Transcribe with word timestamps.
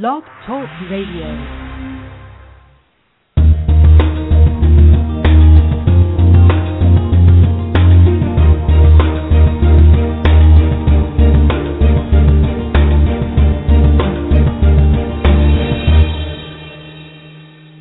Blog 0.00 0.22
Talk 0.46 0.70
Radio. 0.90 1.28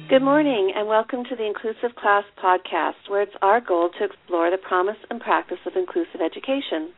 Good 0.09 0.21
morning, 0.21 0.73
and 0.75 0.89
welcome 0.89 1.23
to 1.23 1.37
the 1.37 1.45
Inclusive 1.45 1.95
Class 1.95 2.25
podcast, 2.43 2.91
where 3.07 3.21
it's 3.21 3.31
our 3.41 3.61
goal 3.61 3.89
to 3.97 4.03
explore 4.03 4.51
the 4.51 4.57
promise 4.57 4.97
and 5.09 5.21
practice 5.21 5.59
of 5.65 5.77
inclusive 5.77 6.19
education. 6.19 6.91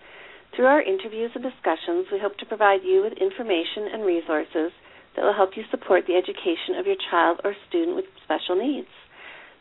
Through 0.56 0.66
our 0.66 0.82
interviews 0.82 1.30
and 1.36 1.44
discussions, 1.44 2.08
we 2.12 2.18
hope 2.18 2.38
to 2.38 2.48
provide 2.48 2.82
you 2.84 3.04
with 3.04 3.14
information 3.14 3.90
and 3.94 4.04
resources 4.04 4.72
that 5.16 5.24
will 5.24 5.34
help 5.34 5.52
you 5.56 5.64
support 5.70 6.06
the 6.08 6.16
education 6.16 6.76
of 6.78 6.86
your 6.86 6.98
child 7.10 7.42
or 7.44 7.56
student 7.70 7.96
with 7.96 8.06
special 8.24 8.56
needs. 8.56 8.90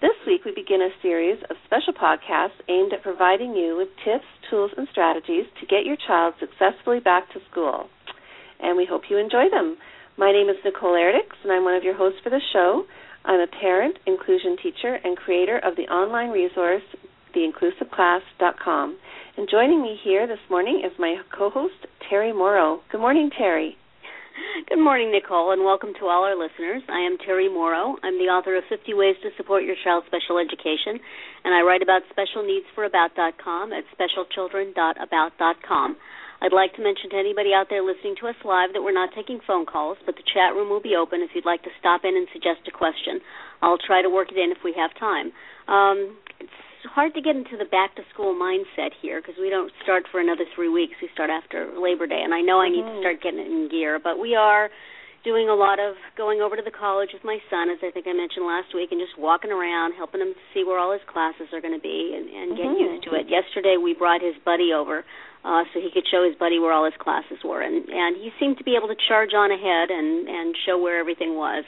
This 0.01 0.19
week, 0.27 0.45
we 0.45 0.51
begin 0.51 0.83
a 0.83 0.91
series 1.01 1.39
of 1.49 1.57
special 1.65 1.93
podcasts 1.95 2.59
aimed 2.69 2.93
at 2.93 3.05
providing 3.05 3.55
you 3.55 3.77
with 3.77 3.89
tips, 4.05 4.27
tools, 4.51 4.73
and 4.77 4.89
strategies 4.91 5.47
to 5.61 5.67
get 5.67 5.87
your 5.87 5.97
child 6.09 6.35
successfully 6.41 6.99
back 6.99 7.31
to 7.33 7.41
school. 7.51 7.87
And 8.59 8.77
we 8.77 8.85
hope 8.85 9.03
you 9.09 9.17
enjoy 9.17 9.49
them. 9.51 9.77
My 10.19 10.33
name 10.33 10.49
is 10.49 10.57
Nicole 10.65 10.99
Eredics, 10.99 11.39
and 11.45 11.53
I'm 11.53 11.65
one 11.65 11.77
of 11.77 11.85
your 11.85 11.97
hosts 11.97 12.19
for 12.25 12.31
the 12.31 12.41
show. 12.53 12.85
I'm 13.25 13.41
a 13.41 13.47
parent, 13.47 13.97
inclusion 14.07 14.57
teacher, 14.61 14.99
and 15.05 15.17
creator 15.17 15.59
of 15.59 15.77
the 15.77 15.87
online 15.87 16.31
resource, 16.31 16.83
theinclusiveclass.com. 17.37 18.99
And 19.37 19.49
joining 19.49 19.81
me 19.81 19.97
here 20.03 20.27
this 20.27 20.43
morning 20.51 20.83
is 20.85 20.99
my 20.99 21.17
co 21.33 21.49
host, 21.49 21.87
Terri 22.11 22.37
Mauro. 22.37 22.81
Good 22.91 23.01
morning, 23.01 23.31
Terri. 23.31 23.77
Good 24.43 24.83
morning, 24.83 25.13
Nicole, 25.13 25.53
and 25.53 25.63
welcome 25.63 25.95
to 26.01 26.07
all 26.07 26.25
our 26.25 26.35
listeners. 26.35 26.83
I 26.89 26.99
am 27.07 27.17
Terri 27.19 27.47
Mauro. 27.47 27.95
I'm 28.03 28.19
the 28.19 28.27
author 28.27 28.57
of 28.59 28.65
50 28.69 28.93
Ways 28.95 29.15
to 29.23 29.31
Support 29.37 29.63
Your 29.63 29.77
Child's 29.85 30.09
Special 30.11 30.37
Education, 30.39 30.99
and 31.45 31.55
I 31.55 31.63
write 31.63 31.83
about 31.83 32.03
special 32.11 32.43
needs 32.43 32.67
for 32.75 32.83
about.com 32.83 33.73
at 33.73 33.85
specialchildren.about.com. 33.95 35.97
I'd 36.43 36.53
like 36.53 36.75
to 36.75 36.83
mention 36.83 37.11
to 37.15 37.23
anybody 37.23 37.55
out 37.55 37.71
there 37.71 37.87
listening 37.87 38.19
to 38.19 38.27
us 38.27 38.35
live 38.43 38.75
that 38.75 38.83
we're 38.83 38.91
not 38.91 39.15
taking 39.15 39.39
phone 39.47 39.63
calls, 39.63 40.03
but 40.03 40.19
the 40.19 40.27
chat 40.27 40.59
room 40.59 40.75
will 40.75 40.83
be 40.83 40.99
open 40.99 41.23
if 41.23 41.39
you'd 41.39 41.47
like 41.47 41.63
to 41.63 41.71
stop 41.79 42.03
in 42.03 42.19
and 42.19 42.27
suggest 42.35 42.67
a 42.67 42.75
question. 42.75 43.23
I'll 43.63 43.79
try 43.79 44.03
to 44.03 44.11
work 44.11 44.35
it 44.35 44.43
in 44.43 44.51
if 44.51 44.67
we 44.67 44.75
have 44.75 44.91
time. 44.99 45.31
Um, 45.71 46.19
hard 46.85 47.15
to 47.15 47.21
get 47.21 47.37
into 47.37 47.57
the 47.57 47.65
back 47.67 47.95
to 47.97 48.03
school 48.13 48.35
mindset 48.35 48.91
here 49.01 49.21
because 49.21 49.35
we 49.41 49.51
don't 49.51 49.73
start 49.83 50.05
for 50.11 50.21
another 50.21 50.45
three 50.55 50.69
weeks. 50.69 50.95
We 51.03 51.09
start 51.15 51.31
after 51.31 51.71
Labor 51.79 52.07
Day, 52.07 52.21
and 52.23 52.33
I 52.35 52.41
know 52.41 52.61
I 52.61 52.69
need 52.69 52.85
Mm-hmm. 52.85 52.97
to 52.97 53.03
start 53.03 53.23
getting 53.23 53.41
it 53.41 53.47
in 53.51 53.69
gear, 53.71 53.99
but 54.03 54.19
we 54.19 54.35
are 54.35 54.71
doing 55.23 55.47
a 55.49 55.55
lot 55.55 55.79
of 55.79 55.95
going 56.19 56.43
over 56.43 56.57
to 56.59 56.63
the 56.67 56.75
college 56.75 57.11
with 57.15 57.23
my 57.23 57.39
son, 57.49 57.71
as 57.71 57.79
I 57.79 57.95
think 57.95 58.11
I 58.11 58.13
mentioned 58.13 58.43
last 58.45 58.75
week, 58.75 58.91
and 58.91 58.99
just 58.99 59.15
walking 59.15 59.53
around, 59.55 59.95
helping 59.95 60.19
him 60.21 60.35
see 60.53 60.65
where 60.67 60.79
all 60.83 60.91
his 60.91 61.05
classes 61.07 61.47
are 61.55 61.63
going 61.63 61.75
to 61.75 61.81
be 61.83 62.19
and, 62.19 62.27
and 62.27 62.49
get 62.59 62.67
Mhm. 62.67 62.81
used 62.81 63.03
to 63.07 63.15
it. 63.15 63.29
Yesterday, 63.31 63.77
we 63.79 63.95
brought 63.95 64.21
his 64.21 64.35
buddy 64.45 64.73
over 64.75 65.05
uh, 65.45 65.65
so 65.73 65.81
he 65.81 65.91
could 65.91 66.07
show 66.11 66.23
his 66.27 66.35
buddy 66.37 66.59
where 66.59 66.73
all 66.73 66.85
his 66.85 66.95
classes 66.99 67.39
were, 67.45 67.61
and 67.63 67.89
and 67.89 68.17
he 68.17 68.33
seemed 68.39 68.59
to 68.59 68.65
be 68.65 68.75
able 68.77 68.87
to 68.89 68.95
charge 69.09 69.35
on 69.35 69.51
ahead 69.51 69.91
and 69.91 70.29
and 70.29 70.57
show 70.67 70.79
where 70.79 70.99
everything 70.99 71.35
was. 71.37 71.65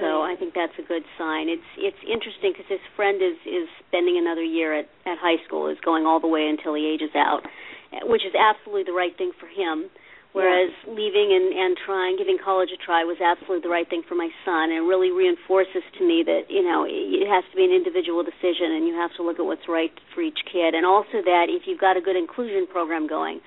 So 0.00 0.24
Nice. 0.24 0.36
I 0.36 0.40
think 0.40 0.54
that's 0.54 0.76
a 0.78 0.86
good 0.86 1.04
sign. 1.18 1.48
It's 1.48 1.70
it's 1.76 2.00
interesting 2.06 2.52
because 2.52 2.68
his 2.68 2.84
friend 2.96 3.20
is 3.20 3.36
is 3.44 3.68
spending 3.88 4.16
another 4.16 4.42
year 4.42 4.72
at 4.72 4.88
at 5.04 5.18
high 5.18 5.42
school, 5.44 5.68
is 5.68 5.78
going 5.84 6.06
all 6.06 6.20
the 6.20 6.30
way 6.30 6.48
until 6.48 6.74
he 6.74 6.88
ages 6.88 7.12
out, 7.14 7.44
eh, 7.92 8.00
which 8.04 8.24
is 8.24 8.32
absolutely 8.32 8.84
the 8.84 8.96
right 8.96 9.16
thing 9.16 9.32
for 9.38 9.46
him. 9.46 9.90
Whereas 10.32 10.72
leaving 10.88 11.28
and 11.36 11.52
and 11.52 11.76
trying, 11.76 12.16
giving 12.16 12.38
college 12.40 12.72
a 12.72 12.80
try 12.80 13.04
was 13.04 13.20
absolutely 13.20 13.60
the 13.60 13.68
right 13.68 13.84
thing 13.84 14.00
for 14.08 14.14
my 14.16 14.32
son, 14.48 14.72
and 14.72 14.80
it 14.80 14.86
really 14.88 15.12
reinforces 15.12 15.84
to 16.00 16.02
me 16.08 16.24
that 16.24 16.48
you 16.48 16.64
know 16.64 16.88
it 16.88 17.28
has 17.28 17.44
to 17.52 17.54
be 17.56 17.68
an 17.68 17.72
individual 17.72 18.24
decision, 18.24 18.72
and 18.72 18.88
you 18.88 18.96
have 18.96 19.12
to 19.20 19.22
look 19.22 19.36
at 19.36 19.44
what's 19.44 19.68
right 19.68 19.92
for 20.14 20.24
each 20.24 20.40
kid, 20.48 20.72
and 20.72 20.88
also 20.88 21.20
that 21.20 21.52
if 21.52 21.68
you've 21.68 21.80
got 21.80 22.00
a 22.00 22.00
good 22.00 22.16
inclusion 22.16 22.64
program 22.64 23.04
going, 23.04 23.44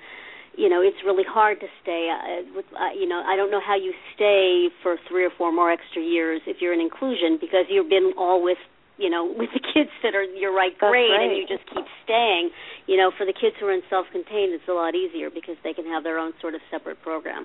you 0.56 0.68
know 0.68 0.80
it's 0.80 0.96
really 1.04 1.24
hard 1.28 1.60
to 1.60 1.66
stay 1.82 2.08
uh, 2.10 2.42
with 2.56 2.64
uh, 2.74 2.92
you 2.96 3.06
know 3.06 3.22
I 3.24 3.36
don't 3.36 3.50
know 3.50 3.60
how 3.64 3.76
you 3.76 3.92
stay 4.14 4.68
for 4.82 4.96
three 5.08 5.24
or 5.24 5.30
four 5.36 5.52
more 5.52 5.70
extra 5.70 6.02
years 6.02 6.40
if 6.46 6.58
you're 6.60 6.72
in 6.72 6.80
inclusion 6.80 7.38
because 7.40 7.66
you've 7.68 7.90
been 7.90 8.12
all 8.16 8.42
with 8.42 8.58
you 8.96 9.10
know 9.10 9.24
with 9.28 9.50
the 9.52 9.60
kids 9.74 9.90
that 10.02 10.14
are 10.16 10.24
your 10.24 10.54
right 10.54 10.76
grade 10.78 11.12
right. 11.12 11.28
and 11.28 11.36
you 11.36 11.44
just 11.46 11.68
keep 11.68 11.84
staying 12.04 12.50
you 12.86 12.96
know 12.96 13.12
for 13.16 13.24
the 13.28 13.36
kids 13.36 13.54
who 13.60 13.66
are 13.68 13.76
in 13.76 13.82
self-contained 13.88 14.56
it's 14.56 14.68
a 14.68 14.72
lot 14.72 14.94
easier 14.96 15.28
because 15.30 15.56
they 15.62 15.72
can 15.72 15.84
have 15.84 16.02
their 16.02 16.18
own 16.18 16.32
sort 16.40 16.54
of 16.54 16.60
separate 16.70 17.00
program 17.02 17.44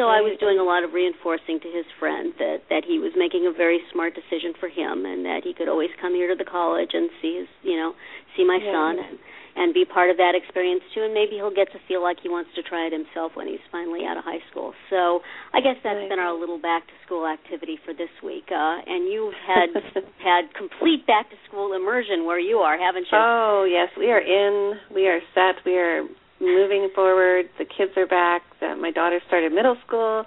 so 0.00 0.08
I 0.08 0.24
was 0.24 0.40
doing 0.40 0.56
a 0.56 0.64
lot 0.64 0.84
of 0.88 0.96
reinforcing 0.96 1.60
to 1.60 1.68
his 1.68 1.84
friend 2.00 2.32
that 2.40 2.64
that 2.72 2.84
he 2.88 2.96
was 2.98 3.12
making 3.16 3.44
a 3.44 3.52
very 3.52 3.80
smart 3.92 4.16
decision 4.16 4.56
for 4.56 4.68
him 4.68 5.04
and 5.04 5.24
that 5.24 5.44
he 5.44 5.52
could 5.52 5.68
always 5.68 5.92
come 6.00 6.14
here 6.16 6.32
to 6.32 6.36
the 6.36 6.48
college 6.48 6.92
and 6.92 7.08
see 7.20 7.40
his 7.40 7.48
you 7.64 7.76
know 7.76 7.92
see 8.36 8.44
my 8.44 8.56
Yeah. 8.60 8.72
son 8.72 8.92
and 9.00 9.18
and 9.54 9.74
be 9.74 9.84
part 9.84 10.08
of 10.10 10.16
that 10.16 10.32
experience 10.34 10.80
too 10.94 11.02
and 11.04 11.12
maybe 11.12 11.36
he'll 11.36 11.52
get 11.54 11.68
to 11.72 11.78
feel 11.86 12.00
like 12.02 12.16
he 12.22 12.28
wants 12.28 12.48
to 12.54 12.62
try 12.62 12.86
it 12.86 12.92
himself 12.92 13.32
when 13.34 13.46
he's 13.46 13.60
finally 13.70 14.00
out 14.08 14.16
of 14.16 14.24
high 14.24 14.40
school 14.50 14.72
so 14.88 15.20
i 15.52 15.60
guess 15.60 15.76
that's 15.84 15.96
Right. 16.00 16.08
been 16.08 16.18
our 16.18 16.32
little 16.32 16.58
back 16.58 16.86
to 16.86 16.92
school 17.04 17.26
activity 17.28 17.76
for 17.84 17.92
this 17.92 18.10
week 18.24 18.48
uh 18.50 18.80
and 18.86 19.12
you've 19.12 19.34
had 19.46 19.68
had 20.24 20.52
complete 20.56 21.06
back 21.06 21.28
to 21.30 21.36
school 21.48 21.74
immersion 21.76 22.24
where 22.24 22.40
you 22.40 22.58
are 22.64 22.78
haven't 22.78 23.06
you 23.12 23.18
Oh, 23.18 23.68
yes, 23.68 23.88
we 23.98 24.10
are 24.10 24.20
in. 24.20 24.74
We 24.94 25.06
are 25.08 25.20
set. 25.34 25.60
We 25.64 25.76
are 25.76 26.02
moving 26.40 26.88
forward. 26.94 27.46
The 27.58 27.64
kids 27.64 27.92
are 27.96 28.06
back. 28.06 28.42
The, 28.60 28.74
my 28.74 28.90
daughter 28.90 29.20
started 29.28 29.52
middle 29.52 29.76
school. 29.86 30.24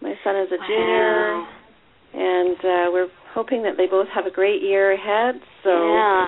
My 0.00 0.14
son 0.24 0.36
is 0.36 0.48
a 0.52 0.56
junior. 0.66 1.44
And 2.14 2.56
uh, 2.58 2.86
we're 2.94 3.08
hoping 3.34 3.62
that 3.64 3.76
they 3.76 3.86
both 3.86 4.08
have 4.14 4.26
a 4.26 4.30
great 4.30 4.62
year 4.62 4.92
ahead. 4.92 5.40
So 5.64 5.70
yeah 5.70 6.26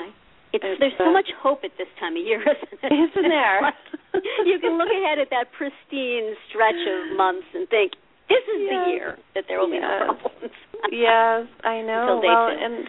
it's, 0.52 0.64
it's, 0.64 0.80
there's 0.80 0.98
so 0.98 1.08
uh, 1.08 1.12
much 1.12 1.28
hope 1.40 1.60
at 1.64 1.72
this 1.78 1.88
time 1.98 2.16
of 2.16 2.22
year 2.24 2.40
isn't 2.46 2.80
it 2.82 2.92
Isn't 2.92 3.28
there? 3.28 3.62
Like 3.62 3.74
you 4.46 4.58
can 4.60 4.76
look 4.78 4.90
ahead 4.92 5.18
at 5.18 5.30
that 5.30 5.52
pristine 5.56 6.36
stretch 6.48 6.80
of 6.84 7.16
months 7.16 7.46
and 7.54 7.68
think 7.68 7.92
this 8.28 8.44
is 8.48 8.68
the 8.68 8.90
year 8.92 9.18
that 9.34 9.44
there 9.48 9.58
will 9.60 9.70
be 9.70 9.80
no 9.80 9.88
Yes. 9.88 10.16
problems 10.20 10.54
yes, 10.92 11.46
I 11.64 11.80
know. 11.82 12.20
Well, 12.22 12.48
two. 12.50 12.58
and 12.64 12.88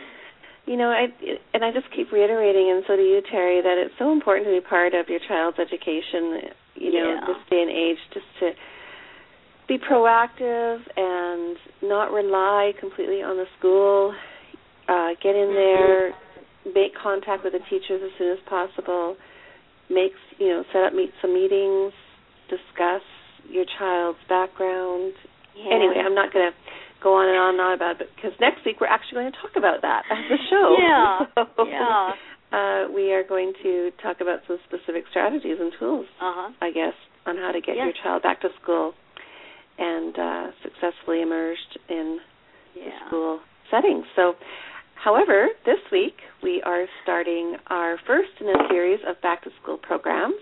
you 0.66 0.78
know, 0.78 0.88
I 0.90 1.07
and 1.53 1.63
I 1.66 1.72
just 1.72 1.91
keep 1.96 2.12
reiterating, 2.12 2.72
and 2.72 2.84
so 2.88 2.96
do 2.96 3.01
you, 3.03 3.22
Terri, 3.31 3.62
that 3.62 3.75
it's 3.78 3.94
so 4.00 4.12
important 4.13 4.47
to 4.47 4.51
be 4.56 4.62
part 4.63 4.94
of 4.95 5.09
your 5.09 5.19
child's 5.28 5.59
education. 5.59 6.50
You 6.75 6.91
know, 6.94 7.19
Yeah. 7.19 7.28
this 7.28 7.38
day 7.50 7.62
and 7.62 7.69
age, 7.69 7.97
just 8.13 8.25
to 8.40 8.51
be 9.68 9.78
proactive 9.78 10.80
and 10.95 11.57
not 11.84 12.12
rely 12.12 12.72
completely 12.80 13.22
on 13.22 13.35
the 13.38 13.45
school. 13.59 14.16
Uh, 14.88 15.09
get 15.22 15.35
in 15.35 15.53
there, 15.53 16.12
make 16.66 16.94
contact 16.96 17.44
with 17.44 17.53
the 17.53 17.59
teachers 17.69 18.01
as 18.03 18.12
soon 18.18 18.31
as 18.34 18.40
possible. 18.50 19.16
Make 19.90 20.13
you 20.40 20.47
know, 20.47 20.63
set 20.72 20.84
up 20.84 20.94
meet 20.94 21.12
some 21.22 21.34
meetings, 21.34 21.91
discuss 22.50 23.03
your 23.50 23.66
child's 23.78 24.19
background, 24.29 25.13
Yeah. 25.56 25.75
Anyway, 25.75 26.00
I'm 26.00 26.16
not 26.16 26.31
going 26.34 26.50
to 26.51 26.56
go 27.03 27.16
on 27.19 27.28
and 27.28 27.38
on 27.38 27.50
and 27.56 27.62
on 27.62 27.74
about 27.74 28.00
it 28.01 28.07
because 28.16 28.31
next 28.40 28.63
week 28.66 28.79
we're 28.79 28.88
actually 28.88 29.19
going 29.22 29.31
to 29.31 29.38
talk 29.44 29.51
about 29.57 29.81
that 29.84 30.03
as 30.09 30.24
the 30.29 30.38
show. 30.50 30.75
Yeah. 30.79 31.19
So, 31.57 31.68
Yeah. 31.68 32.12
Uh, 32.53 32.88
we 32.94 33.12
are 33.12 33.24
going 33.28 33.51
to 33.63 33.90
talk 34.01 34.18
about 34.22 34.40
some 34.47 34.57
specific 34.69 35.03
strategies 35.09 35.57
and 35.59 35.74
tools, 35.80 36.06
Uh-huh. 36.22 36.51
I 36.62 36.72
guess, 36.72 36.94
on 37.25 37.35
how 37.38 37.51
to 37.51 37.59
get 37.59 37.75
Yes. 37.75 37.91
your 37.91 37.94
child 38.03 38.24
back 38.24 38.41
to 38.41 38.50
school 38.62 38.94
and 39.78 40.13
uh, 40.18 40.45
successfully 40.63 41.22
immersed 41.22 41.78
in 41.90 42.19
the 42.75 42.90
school 43.07 43.40
setting. 43.72 44.03
So, 44.16 44.34
however, 45.03 45.50
this 45.66 45.80
week 45.91 46.16
we 46.41 46.62
are 46.66 46.86
starting 47.03 47.58
our 47.68 47.97
first 48.08 48.30
in 48.40 48.47
a 48.47 48.68
series 48.69 49.00
of 49.08 49.22
back 49.22 49.44
to 49.44 49.50
school 49.62 49.78
programs 49.78 50.40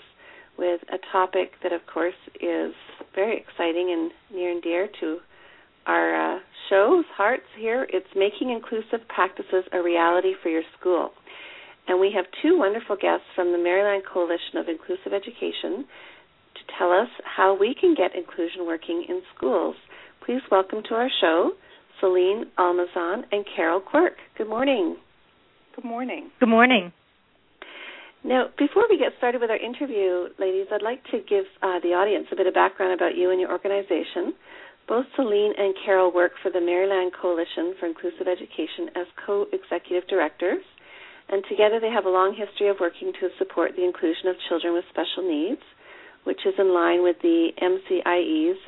with 0.58 0.82
a 0.94 0.98
topic 1.12 1.54
that, 1.64 1.72
of 1.72 1.82
course, 1.92 2.14
is 2.40 2.74
very 3.16 3.38
exciting 3.38 3.92
and 3.92 4.12
near 4.36 4.52
and 4.52 4.62
dear 4.62 4.88
to 5.00 5.18
our 5.88 6.36
uh, 6.36 6.40
show's 6.70 7.06
hearts 7.16 7.48
here. 7.58 7.88
It's 7.92 8.08
making 8.16 8.52
inclusive 8.52 9.08
practices 9.10 9.66
a 9.74 9.82
reality 9.82 10.34
for 10.44 10.50
your 10.50 10.64
school. 10.80 11.12
And 11.88 12.00
we 12.00 12.12
have 12.16 12.26
two 12.42 12.58
wonderful 12.58 12.96
guests 12.96 13.26
from 13.36 13.52
the 13.52 13.58
Maryland 13.58 14.04
Coalition 14.12 14.58
of 14.58 14.70
Inclusive 14.70 15.14
Education 15.14 15.86
to 16.54 16.62
tell 16.78 16.92
us 16.92 17.10
how 17.24 17.58
we 17.60 17.74
can 17.80 17.96
get 17.96 18.16
inclusion 18.16 18.68
working 18.68 19.06
in 19.10 19.22
schools. 19.36 19.76
Please 20.24 20.42
welcome 20.52 20.84
to 20.88 20.96
our 20.96 21.10
show 21.20 21.52
Selene 22.02 22.46
Almazan 22.60 23.24
and 23.32 23.46
Carol 23.56 23.80
Quirk. 23.80 24.14
Good 24.38 24.50
morning. 24.50 24.98
Good 25.76 25.86
morning. 25.86 26.32
Good 26.40 26.50
morning. 26.50 26.92
Now, 28.24 28.50
before 28.58 28.84
we 28.90 28.98
get 28.98 29.14
started 29.18 29.40
with 29.42 29.50
our 29.50 29.58
interview, 29.58 30.30
ladies, 30.38 30.68
I'd 30.72 30.84
like 30.84 31.02
to 31.10 31.22
give 31.28 31.46
uh, 31.64 31.80
the 31.82 31.98
audience 31.98 32.28
a 32.32 32.36
bit 32.36 32.46
of 32.46 32.54
background 32.54 32.94
about 32.94 33.16
you 33.16 33.32
and 33.32 33.40
your 33.40 33.52
organization. 33.52 34.34
Both 34.88 35.06
Selene 35.16 35.54
and 35.58 35.74
Carol 35.86 36.14
work 36.14 36.34
for 36.44 36.52
the 36.52 36.62
Maryland 36.62 37.14
Coalition 37.20 37.74
for 37.80 37.88
Inclusive 37.88 38.28
Education 38.28 38.94
as 38.94 39.08
co 39.26 39.48
executive 39.54 40.08
directors, 40.10 40.62
and 41.30 41.42
together 41.50 41.80
they 41.80 41.90
have 41.90 42.06
a 42.06 42.14
long 42.14 42.36
history 42.38 42.68
of 42.68 42.78
working 42.80 43.14
to 43.22 43.30
support 43.40 43.72
the 43.76 43.86
inclusion 43.86 44.28
of 44.28 44.36
children 44.50 44.74
with 44.74 44.86
special 44.90 45.26
needs, 45.26 45.62
which 46.26 46.46
is 46.46 46.54
in 46.60 46.74
line 46.74 47.02
with 47.02 47.16
the 47.24 47.50
MCIE's 47.58 48.60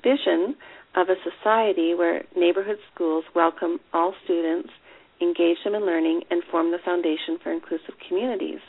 vision 0.00 0.56
of 0.96 1.08
a 1.08 1.16
society 1.22 1.94
where 1.94 2.22
neighborhood 2.36 2.78
schools 2.94 3.24
welcome 3.34 3.78
all 3.92 4.14
students, 4.24 4.70
engage 5.20 5.58
them 5.64 5.74
in 5.74 5.84
learning, 5.84 6.22
and 6.30 6.42
form 6.50 6.70
the 6.70 6.78
foundation 6.84 7.38
for 7.42 7.52
inclusive 7.52 7.94
communities. 8.08 8.60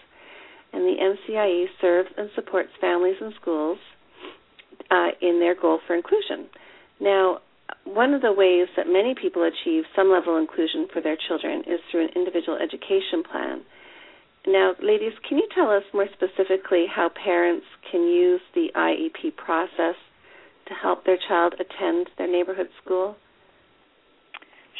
And 0.73 0.83
the 0.83 0.97
MCIE 0.99 1.65
serves 1.79 2.09
and 2.17 2.29
supports 2.35 2.69
families 2.81 3.15
and 3.21 3.33
schools 3.39 3.77
uh, 4.91 5.09
in 5.21 5.39
their 5.39 5.55
goal 5.59 5.79
for 5.87 5.95
inclusion. 5.95 6.47
Now, 6.99 7.39
one 7.85 8.13
of 8.13 8.21
the 8.21 8.33
ways 8.33 8.67
that 8.77 8.87
many 8.87 9.15
people 9.19 9.43
achieve 9.43 9.83
some 9.95 10.11
level 10.11 10.35
of 10.35 10.41
inclusion 10.41 10.87
for 10.91 11.01
their 11.01 11.17
children 11.27 11.61
is 11.61 11.79
through 11.89 12.05
an 12.05 12.11
individual 12.15 12.57
education 12.57 13.23
plan. 13.29 13.61
Now, 14.47 14.73
ladies, 14.81 15.13
can 15.27 15.37
you 15.37 15.47
tell 15.55 15.71
us 15.71 15.83
more 15.93 16.07
specifically 16.13 16.85
how 16.93 17.09
parents 17.09 17.65
can 17.91 18.01
use 18.03 18.41
the 18.53 18.67
IEP 18.75 19.35
process 19.35 19.95
to 20.67 20.73
help 20.73 21.05
their 21.05 21.17
child 21.27 21.53
attend 21.53 22.09
their 22.17 22.31
neighborhood 22.31 22.69
school? 22.83 23.15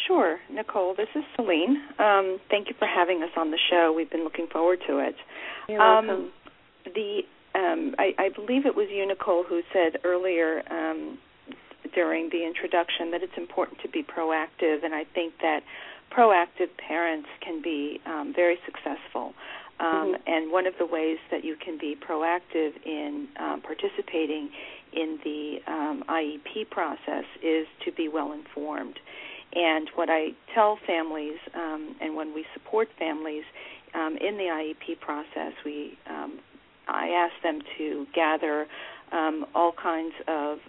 Sure, 0.08 0.38
Nicole. 0.52 0.94
This 0.96 1.08
is 1.16 1.24
Selene. 1.36 1.82
Um, 2.00 2.40
thank 2.50 2.68
you 2.70 2.76
for 2.78 2.88
having 2.88 3.24
us 3.24 3.30
on 3.38 3.52
the 3.52 3.60
show. 3.70 3.94
We've 3.96 4.10
been 4.10 4.24
looking 4.24 4.48
forward 4.52 4.80
to 4.88 5.00
it. 5.00 5.16
You're 5.68 5.82
um, 5.82 6.08
welcome. 6.08 6.32
The 6.94 7.22
um, 7.56 7.96
I, 7.98 8.12
I, 8.20 8.30
believe 8.36 8.66
it 8.66 8.76
was 8.76 8.88
you, 8.92 9.08
Nicole, 9.08 9.46
who 9.48 9.62
said 9.72 10.02
earlier 10.04 10.62
um, 10.70 11.18
during 11.94 12.30
the 12.30 12.46
introduction 12.46 13.12
that 13.12 13.24
it's 13.24 13.38
important 13.38 13.80
to 13.81 13.88
be 13.88 14.04
proactive, 14.04 14.84
and 14.84 14.94
I 14.94 15.06
think 15.16 15.36
that 15.42 15.62
proactive 16.12 16.68
parents 16.78 17.30
can 17.42 17.62
be 17.62 18.02
um, 18.06 18.34
very 18.36 18.58
successful. 18.66 19.34
Um, 19.80 19.88
mm-hmm. 19.88 20.13
And 20.27 20.51
one 20.51 20.68
of 20.68 20.74
the 20.80 20.86
ways 20.86 21.18
that 21.31 21.44
you 21.44 21.56
can 21.56 21.77
be 21.77 21.95
proactive 21.95 22.72
in 22.86 23.27
um, 23.39 23.62
participating 23.62 24.50
in 24.94 25.19
the 25.24 25.57
um, 25.68 26.04
IEP 26.07 26.69
process 26.69 27.25
is 27.44 27.68
to 27.83 27.92
be 27.92 28.07
well 28.07 28.31
informed. 28.31 29.00
And 29.54 29.89
what 29.95 30.10
I 30.10 30.30
tell 30.54 30.77
families, 30.86 31.38
um, 31.54 31.95
and 32.01 32.16
when 32.16 32.33
we 32.33 32.45
support 32.54 32.89
families 32.98 33.44
um, 33.94 34.18
in 34.18 34.38
the 34.38 34.44
IEP 34.44 35.00
process, 35.00 35.54
we 35.63 35.98
um, 36.10 36.39
I 36.88 37.07
ask 37.07 37.33
them 37.42 37.62
to 37.78 38.06
gather 38.13 38.68
all 39.56 39.71
kinds 39.81 40.13
of 40.28 40.60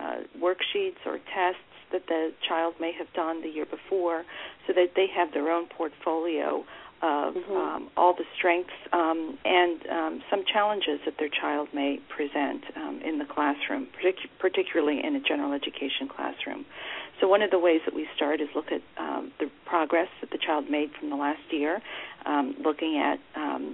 uh, 0.00 0.20
worksheets 0.40 1.04
or 1.04 1.18
tests 1.34 1.60
that 1.92 2.06
the 2.06 2.32
child 2.48 2.74
may 2.80 2.92
have 2.92 3.12
done 3.14 3.42
the 3.42 3.48
year 3.48 3.66
before 3.66 4.24
so 4.66 4.72
that 4.72 4.92
they 4.96 5.06
have 5.14 5.32
their 5.32 5.50
own 5.50 5.66
portfolio 5.66 6.64
of 7.02 7.34
mm-hmm. 7.34 7.56
um, 7.56 7.90
all 7.96 8.14
the 8.14 8.24
strengths 8.36 8.74
um, 8.92 9.38
and 9.44 9.86
um, 9.88 10.22
some 10.30 10.44
challenges 10.44 11.00
that 11.04 11.14
their 11.18 11.28
child 11.28 11.68
may 11.72 11.98
present 12.14 12.64
um, 12.76 13.00
in 13.04 13.18
the 13.18 13.24
classroom, 13.24 13.88
partic- 13.96 14.28
particularly 14.38 15.00
in 15.02 15.16
a 15.16 15.20
general 15.20 15.52
education 15.52 16.08
classroom. 16.08 16.64
So, 17.20 17.28
one 17.28 17.42
of 17.42 17.50
the 17.50 17.58
ways 17.58 17.80
that 17.84 17.94
we 17.94 18.06
start 18.16 18.40
is 18.40 18.48
look 18.54 18.72
at 18.72 18.80
um, 18.96 19.32
the 19.38 19.50
progress 19.66 20.08
that 20.20 20.30
the 20.30 20.38
child 20.38 20.70
made 20.70 20.90
from 20.98 21.10
the 21.10 21.16
last 21.16 21.42
year, 21.50 21.80
um, 22.24 22.56
looking 22.62 22.98
at 22.98 23.18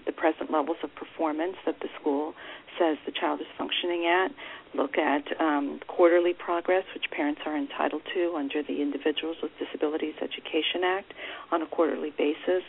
the 0.07 0.13
present 0.13 0.51
levels 0.51 0.77
of 0.83 0.95
performance 0.95 1.57
that 1.67 1.81
the 1.81 1.89
school 2.01 2.35
says 2.79 2.97
the 3.07 3.13
child 3.13 3.41
is 3.41 3.47
functioning 3.57 4.07
at, 4.07 4.31
look 4.75 4.99
at 4.99 5.25
um, 5.41 5.81
quarterly 5.87 6.35
progress, 6.35 6.85
which 6.95 7.11
parents 7.11 7.41
are 7.47 7.57
entitled 7.57 8.03
to 8.15 8.35
under 8.37 8.63
the 8.63 8.81
Individuals 8.83 9.37
with 9.43 9.53
Disabilities 9.59 10.15
Education 10.21 10.85
Act 10.85 11.13
on 11.51 11.63
a 11.63 11.67
quarterly 11.67 12.13
basis, 12.17 12.63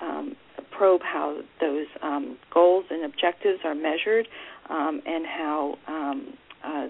um, 0.00 0.36
probe 0.70 1.02
how 1.02 1.40
those 1.60 1.86
um, 2.02 2.38
goals 2.52 2.86
and 2.90 3.04
objectives 3.04 3.60
are 3.64 3.74
measured 3.74 4.26
um, 4.70 5.02
and 5.04 5.26
how 5.26 5.78
um, 5.86 6.32
uh, 6.64 6.86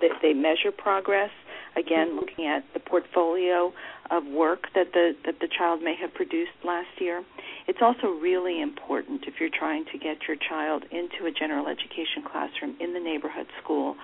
they, 0.00 0.08
they 0.22 0.32
measure 0.32 0.72
progress. 0.76 1.30
Again, 1.76 2.08
mm-hmm. 2.08 2.20
looking 2.20 2.46
at 2.46 2.64
the 2.72 2.80
portfolio 2.80 3.72
of 4.10 4.24
work 4.26 4.68
that 4.74 4.92
the 4.92 5.16
that 5.24 5.40
the 5.40 5.48
child 5.48 5.82
may 5.82 5.96
have 6.00 6.14
produced 6.14 6.52
last 6.64 7.00
year. 7.00 7.24
It's 7.66 7.80
also 7.80 8.08
really 8.08 8.60
important 8.60 9.24
if 9.26 9.34
you're 9.40 9.50
trying 9.56 9.84
to 9.92 9.98
get 9.98 10.28
your 10.28 10.36
child 10.36 10.84
into 10.90 11.26
a 11.26 11.32
general 11.32 11.66
education 11.66 12.22
classroom 12.30 12.76
in 12.80 12.92
the 12.92 13.00
neighborhood 13.00 13.46
school 13.62 13.96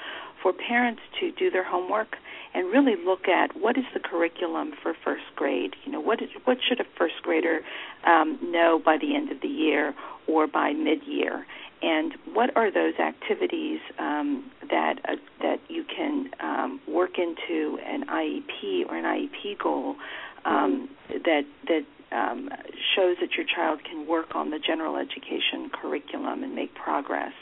for 0.43 0.53
parents 0.53 1.01
to 1.21 1.33
do 1.33 1.51
their 1.51 1.65
homework 1.65 2.17
and 2.55 2.71
really 2.73 2.95
look 3.05 3.29
at 3.29 3.57
what 3.57 3.77
is 3.79 3.85
the 3.95 4.01
curriculum 4.01 4.73
for 4.83 4.95
first 5.05 5.25
grade. 5.37 5.75
You 5.85 5.93
know, 5.93 6.01
what 6.01 6.23
is 6.23 6.29
what 6.45 6.59
should 6.67 6.81
a 6.81 6.85
first 6.99 7.15
grader 7.23 7.61
um, 8.07 8.39
know 8.43 8.81
by 8.85 8.97
the 8.99 9.15
end 9.15 9.31
of 9.31 9.41
the 9.41 9.49
year 9.49 9.95
or 10.27 10.47
by 10.47 10.73
mid-year, 10.73 11.47
and 11.83 12.13
what 12.33 12.57
are 12.57 12.71
those 12.73 12.95
activities 12.99 13.81
um, 13.99 14.51
that 14.69 14.97
uh, 15.09 15.17
that 15.41 15.59
you 15.69 15.85
can 15.85 16.31
um, 16.41 16.81
work 16.89 17.19
into 17.19 17.79
an 17.85 18.05
IEP 18.07 18.89
or 18.89 18.97
an 18.97 19.05
IEP 19.05 19.59
goal 19.63 19.97
um, 20.45 20.89
mm-hmm. 21.09 21.19
that 21.25 21.43
that 21.69 21.85
um, 22.13 22.49
shows 22.97 23.17
that 23.21 23.31
your 23.37 23.47
child 23.47 23.81
can 23.89 24.07
work 24.07 24.35
on 24.35 24.51
the 24.51 24.59
general 24.59 24.97
education 24.97 25.71
curriculum 25.73 26.43
and 26.43 26.55
make 26.55 26.75
progress. 26.75 27.33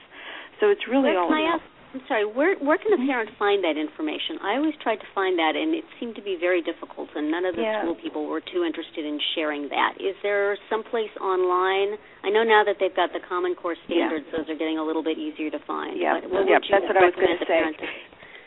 So 0.61 0.69
it's 0.69 0.87
really 0.89 1.11
Where 1.11 1.21
all. 1.21 1.29
Can 1.29 1.39
I 1.39 1.55
ask, 1.55 1.65
I'm 1.95 2.05
sorry. 2.07 2.29
Where 2.29 2.53
where 2.61 2.77
can 2.77 2.93
the 2.93 3.01
mm-hmm. 3.01 3.09
parent 3.09 3.31
find 3.41 3.65
that 3.65 3.81
information? 3.81 4.37
I 4.45 4.61
always 4.61 4.77
tried 4.85 5.01
to 5.01 5.09
find 5.17 5.41
that, 5.41 5.57
and 5.57 5.73
it 5.73 5.89
seemed 5.97 6.21
to 6.21 6.23
be 6.23 6.37
very 6.37 6.61
difficult, 6.61 7.09
and 7.17 7.33
none 7.33 7.49
of 7.49 7.57
the 7.57 7.65
yeah. 7.65 7.81
school 7.81 7.97
people 7.97 8.29
were 8.29 8.45
too 8.45 8.61
interested 8.61 9.09
in 9.09 9.17
sharing 9.35 9.73
that. 9.73 9.97
Is 9.97 10.13
there 10.23 10.59
someplace 10.69 11.13
online? 11.17 11.97
I 12.25 12.29
know 12.29 12.45
now 12.45 12.61
that 12.69 12.77
they've 12.77 12.95
got 12.95 13.17
the 13.17 13.25
Common 13.25 13.57
Core 13.57 13.77
standards; 13.89 14.29
yeah. 14.29 14.37
those 14.37 14.53
are 14.53 14.59
getting 14.59 14.77
a 14.77 14.85
little 14.85 15.03
bit 15.03 15.17
easier 15.17 15.49
to 15.49 15.61
find. 15.65 15.97
Yeah, 15.97 16.21
but 16.21 16.29
what 16.29 16.45
yeah, 16.45 16.61
that's 16.61 16.85
what 16.85 16.97
I 17.01 17.09
was 17.09 17.17
going 17.17 17.39
to 17.41 17.47
say. 17.49 17.61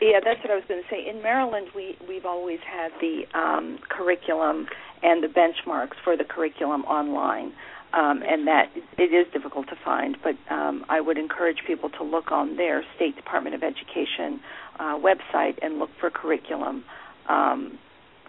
Yeah, 0.02 0.18
that's 0.18 0.38
what 0.42 0.50
I 0.50 0.58
was 0.58 0.66
going 0.66 0.82
to 0.82 0.88
say. 0.90 1.10
In 1.10 1.22
Maryland, 1.22 1.66
we 1.74 1.98
we've 2.06 2.26
always 2.26 2.62
had 2.62 2.94
the 3.02 3.26
um, 3.34 3.78
curriculum 3.90 4.66
and 5.02 5.22
the 5.22 5.30
benchmarks 5.30 5.98
for 6.04 6.16
the 6.16 6.24
curriculum 6.24 6.82
online 6.86 7.52
um, 7.94 8.22
and 8.26 8.46
that 8.46 8.70
it 8.98 9.12
is 9.12 9.26
difficult 9.32 9.68
to 9.68 9.76
find. 9.84 10.16
But 10.22 10.36
um, 10.52 10.84
I 10.88 11.00
would 11.00 11.18
encourage 11.18 11.58
people 11.66 11.90
to 11.90 12.04
look 12.04 12.32
on 12.32 12.56
their 12.56 12.82
State 12.96 13.16
Department 13.16 13.54
of 13.54 13.62
Education 13.62 14.40
uh, 14.78 14.98
website 14.98 15.58
and 15.62 15.78
look 15.78 15.90
for 16.00 16.10
curriculum 16.10 16.84
um, 17.28 17.78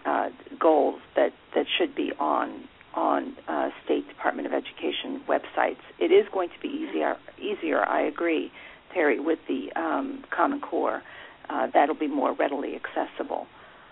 uh, 0.04 0.28
goals 0.60 1.00
that 1.16 1.32
that 1.54 1.66
should 1.78 1.94
be 1.94 2.12
on 2.18 2.68
on 2.94 3.36
uh, 3.48 3.70
State 3.84 4.06
Department 4.08 4.46
of 4.46 4.52
Education 4.52 5.22
websites. 5.28 5.82
It 5.98 6.12
is 6.12 6.26
going 6.32 6.50
to 6.50 6.60
be 6.60 6.68
easier. 6.68 7.16
Easier, 7.38 7.84
I 7.88 8.02
agree, 8.02 8.52
Terri, 8.94 9.24
with 9.24 9.40
the 9.48 9.68
um, 9.74 10.24
Common 10.34 10.60
Core. 10.60 11.02
Uh, 11.50 11.66
that'll 11.74 11.94
be 11.94 12.06
more 12.06 12.34
readily 12.34 12.74
accessible. 12.74 13.46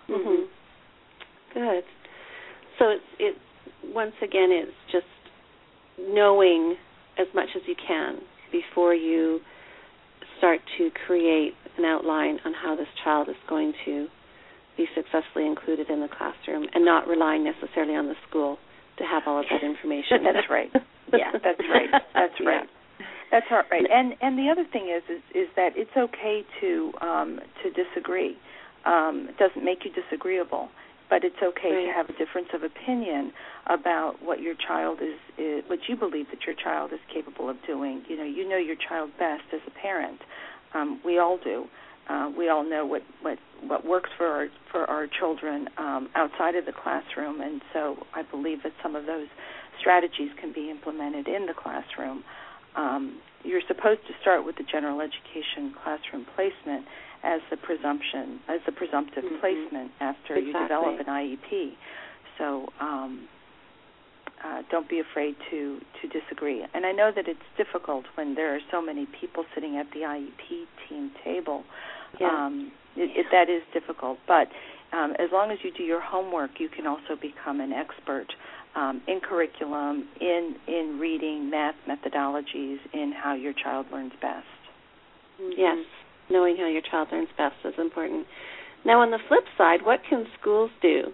Mm-hmm. 0.09 0.45
Good. 1.55 1.85
So 2.79 2.89
it, 2.89 3.01
it 3.19 3.37
once 3.85 4.15
again 4.23 4.51
it's 4.51 4.73
just 4.91 5.07
knowing 5.99 6.77
as 7.19 7.27
much 7.35 7.49
as 7.57 7.63
you 7.67 7.75
can 7.87 8.19
before 8.51 8.95
you 8.95 9.41
start 10.39 10.61
to 10.79 10.91
create 11.07 11.55
an 11.79 11.85
outline 11.85 12.39
on 12.45 12.53
how 12.53 12.77
this 12.77 12.87
child 13.05 13.29
is 13.29 13.37
going 13.49 13.73
to 13.85 14.07
be 14.77 14.87
successfully 14.95 15.47
included 15.47 15.91
in 15.91 16.01
the 16.01 16.09
classroom 16.09 16.67
and 16.75 16.85
not 16.85 17.07
relying 17.07 17.45
necessarily 17.45 17.95
on 17.95 18.07
the 18.07 18.15
school 18.29 18.59
to 18.99 19.05
have 19.05 19.23
all 19.27 19.39
of 19.39 19.47
that 19.51 19.65
information. 19.65 20.25
that's 20.25 20.49
right. 20.51 20.71
Yeah, 21.13 21.33
that's 21.33 21.61
right. 21.69 21.91
That's 22.15 22.35
right. 22.45 22.65
Yeah. 22.65 23.07
That's 23.31 23.47
right. 23.51 23.85
And 23.91 24.15
and 24.21 24.39
the 24.39 24.51
other 24.51 24.65
thing 24.73 24.93
is 24.95 25.03
is 25.09 25.23
is 25.35 25.49
that 25.57 25.71
it's 25.77 25.97
okay 25.97 26.43
to 26.61 26.93
um 27.01 27.41
to 27.63 27.71
disagree. 27.71 28.37
Um 28.85 29.29
it 29.31 29.39
doesn't 29.39 29.65
make 29.65 29.85
you 29.85 29.91
disagreeable 29.93 30.69
but 31.13 31.25
it's 31.25 31.37
okay 31.45 31.75
right. 31.75 31.85
to 31.85 31.93
have 31.93 32.09
a 32.09 32.17
difference 32.17 32.49
of 32.55 32.63
opinion 32.63 33.33
about 33.67 34.15
what 34.23 34.41
your 34.41 34.55
child 34.55 34.99
is, 35.03 35.21
is 35.37 35.63
what 35.67 35.79
you 35.87 35.95
believe 35.95 36.25
that 36.33 36.47
your 36.47 36.55
child 36.57 36.91
is 36.91 37.01
capable 37.13 37.51
of 37.51 37.57
doing. 37.67 38.03
You 38.09 38.17
know, 38.17 38.25
you 38.25 38.49
know 38.49 38.57
your 38.57 38.77
child 38.77 39.11
best 39.19 39.43
as 39.53 39.61
a 39.67 39.71
parent. 39.79 40.21
Um, 40.73 41.03
we 41.05 41.19
all 41.19 41.37
do. 41.37 41.67
Uh, 42.09 42.31
we 42.37 42.49
all 42.49 42.65
know 42.65 42.87
what 42.87 43.03
what 43.21 43.39
what 43.61 43.85
works 43.85 44.09
for 44.17 44.27
our 44.27 44.47
for 44.71 44.89
our 44.89 45.07
children 45.07 45.69
um, 45.77 46.09
outside 46.15 46.55
of 46.55 46.65
the 46.65 46.73
classroom, 46.73 47.43
and 47.43 47.61
so 47.75 47.99
I 48.15 48.23
believe 48.23 48.63
that 48.63 48.73
some 48.83 48.97
of 48.97 49.05
those 49.05 49.29
strategies 49.79 50.31
can 50.41 50.51
be 50.51 50.71
implemented 50.71 51.29
in 51.29 51.45
the 51.45 51.55
classroom. 51.55 52.25
Um, 52.75 53.21
you're 53.45 53.63
supposed 53.67 54.01
to 54.07 54.15
start 54.21 54.45
with 54.45 54.57
the 54.57 54.65
general 54.65 55.01
education 55.01 55.75
classroom 55.83 56.27
placement 56.35 56.87
as 57.23 57.41
the 57.51 57.57
presumption, 57.57 58.41
as 58.49 58.61
the 58.67 58.73
presumptive 58.73 59.25
mm-hmm. 59.25 59.41
placement 59.41 59.91
after 60.01 60.35
exactly. 60.35 60.47
you 60.47 60.53
develop 60.53 61.01
an 61.01 61.07
IEP. 61.07 61.73
So 62.39 62.69
um, 62.81 63.29
uh, 64.45 64.63
don't 64.71 64.89
be 64.89 65.01
afraid 65.01 65.37
to 65.51 65.81
to 66.01 66.09
disagree. 66.09 66.65
And 66.75 66.85
I 66.85 66.93
know 66.93 67.13
that 67.15 67.29
it's 67.29 67.47
difficult 67.57 68.05
when 68.17 68.35
there 68.35 68.55
are 68.55 68.61
so 68.71 68.83
many 68.83 69.07
people 69.21 69.45
sitting 69.55 69.77
at 69.77 69.87
the 69.93 70.01
IEP 70.01 70.67
team 70.89 71.13
table. 71.25 71.65
Yeah. 72.21 72.29
Um, 72.29 72.73
it, 72.97 73.11
it, 73.17 73.27
that 73.33 73.49
is 73.49 73.63
difficult, 73.73 74.19
but 74.29 74.49
um, 74.93 75.13
as 75.13 75.31
long 75.33 75.51
as 75.51 75.59
you 75.63 75.73
do 75.73 75.83
your 75.83 76.01
homework, 76.01 76.61
you 76.61 76.69
can 76.69 76.87
also 76.87 77.17
become 77.21 77.61
an 77.61 77.73
expert 77.73 78.27
um, 78.75 79.03
in 79.07 79.21
curriculum, 79.21 80.09
in 80.21 80.57
in 80.67 80.99
reading, 81.01 81.51
math 81.51 81.75
methodologies, 81.89 82.79
in 82.93 83.13
how 83.13 83.35
your 83.35 83.53
child 83.53 83.87
learns 83.93 84.13
best. 84.21 84.47
Yes, 85.57 85.85
knowing 86.31 86.57
how 86.57 86.69
your 86.69 86.83
child 86.83 87.09
learns 87.13 87.29
best 87.37 87.57
is 87.65 87.75
important. 87.79 88.27
Now, 88.85 89.01
on 89.01 89.11
the 89.11 89.19
flip 89.29 89.45
side, 89.57 89.81
what 89.85 90.01
can 90.09 90.27
schools 90.41 90.71
do 90.81 91.05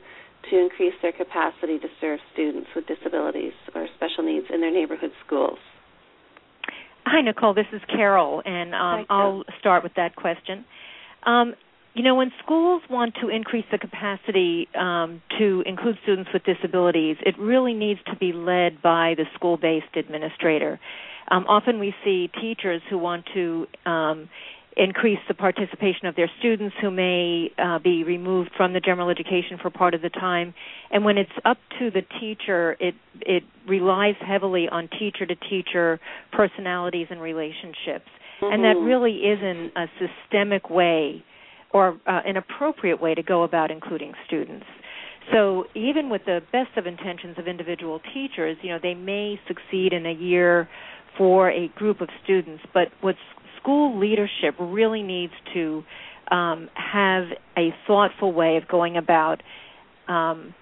to 0.50 0.58
increase 0.58 0.94
their 1.02 1.12
capacity 1.12 1.78
to 1.78 1.88
serve 2.00 2.20
students 2.32 2.68
with 2.74 2.86
disabilities 2.86 3.52
or 3.74 3.86
special 3.96 4.24
needs 4.24 4.46
in 4.52 4.60
their 4.60 4.72
neighborhood 4.72 5.10
schools? 5.26 5.58
Hi, 7.04 7.22
Nicole. 7.22 7.54
This 7.54 7.66
is 7.72 7.80
Carol, 7.88 8.42
and 8.44 8.74
um, 8.74 9.06
I'll 9.08 9.44
start 9.60 9.82
with 9.82 9.94
that 9.96 10.14
question. 10.14 10.64
Um, 11.24 11.54
you 11.98 12.04
know, 12.04 12.14
when 12.14 12.30
schools 12.44 12.80
want 12.88 13.16
to 13.20 13.28
increase 13.28 13.64
the 13.72 13.78
capacity 13.78 14.68
um, 14.78 15.20
to 15.36 15.64
include 15.66 15.98
students 16.04 16.30
with 16.32 16.44
disabilities, 16.44 17.16
it 17.26 17.36
really 17.40 17.74
needs 17.74 17.98
to 18.06 18.14
be 18.14 18.32
led 18.32 18.80
by 18.80 19.14
the 19.16 19.24
school 19.34 19.56
based 19.56 19.96
administrator. 19.96 20.78
Um, 21.28 21.44
often 21.48 21.80
we 21.80 21.92
see 22.04 22.30
teachers 22.40 22.82
who 22.88 22.98
want 22.98 23.26
to 23.34 23.66
um, 23.84 24.30
increase 24.76 25.18
the 25.26 25.34
participation 25.34 26.06
of 26.06 26.14
their 26.14 26.30
students 26.38 26.76
who 26.80 26.92
may 26.92 27.50
uh, 27.58 27.80
be 27.80 28.04
removed 28.04 28.50
from 28.56 28.74
the 28.74 28.80
general 28.80 29.10
education 29.10 29.58
for 29.60 29.68
part 29.68 29.92
of 29.92 30.00
the 30.00 30.08
time. 30.08 30.54
And 30.92 31.04
when 31.04 31.18
it's 31.18 31.32
up 31.44 31.58
to 31.80 31.90
the 31.90 32.02
teacher, 32.20 32.76
it 32.78 32.94
it 33.22 33.42
relies 33.66 34.14
heavily 34.20 34.68
on 34.68 34.88
teacher 34.88 35.26
to 35.26 35.34
teacher 35.34 35.98
personalities 36.30 37.08
and 37.10 37.20
relationships. 37.20 38.08
Mm-hmm. 38.40 38.52
And 38.52 38.62
that 38.62 38.76
mm-hmm. 38.76 38.86
really 38.86 39.16
isn't 39.16 39.72
a 39.76 39.86
systemic 39.98 40.70
way 40.70 41.24
or 41.78 42.00
uh, 42.06 42.20
an 42.26 42.36
appropriate 42.36 43.00
way 43.00 43.14
to 43.14 43.22
go 43.22 43.44
about 43.44 43.70
including 43.70 44.12
students. 44.26 44.66
So 45.32 45.64
even 45.74 46.10
with 46.10 46.22
the 46.24 46.40
best 46.50 46.76
of 46.76 46.86
intentions 46.86 47.36
of 47.38 47.46
individual 47.46 48.00
teachers, 48.12 48.56
you 48.62 48.70
know, 48.70 48.78
they 48.82 48.94
may 48.94 49.38
succeed 49.46 49.92
in 49.92 50.04
a 50.04 50.12
year 50.12 50.68
for 51.16 51.50
a 51.50 51.68
group 51.76 52.00
of 52.00 52.08
students, 52.24 52.64
but 52.74 52.88
what 53.00 53.14
school 53.60 53.98
leadership 53.98 54.54
really 54.58 55.02
needs 55.02 55.32
to 55.54 55.84
um, 56.30 56.68
have 56.74 57.24
a 57.56 57.68
thoughtful 57.86 58.32
way 58.32 58.56
of 58.56 58.66
going 58.66 58.96
about 58.96 59.42
um, 60.08 60.54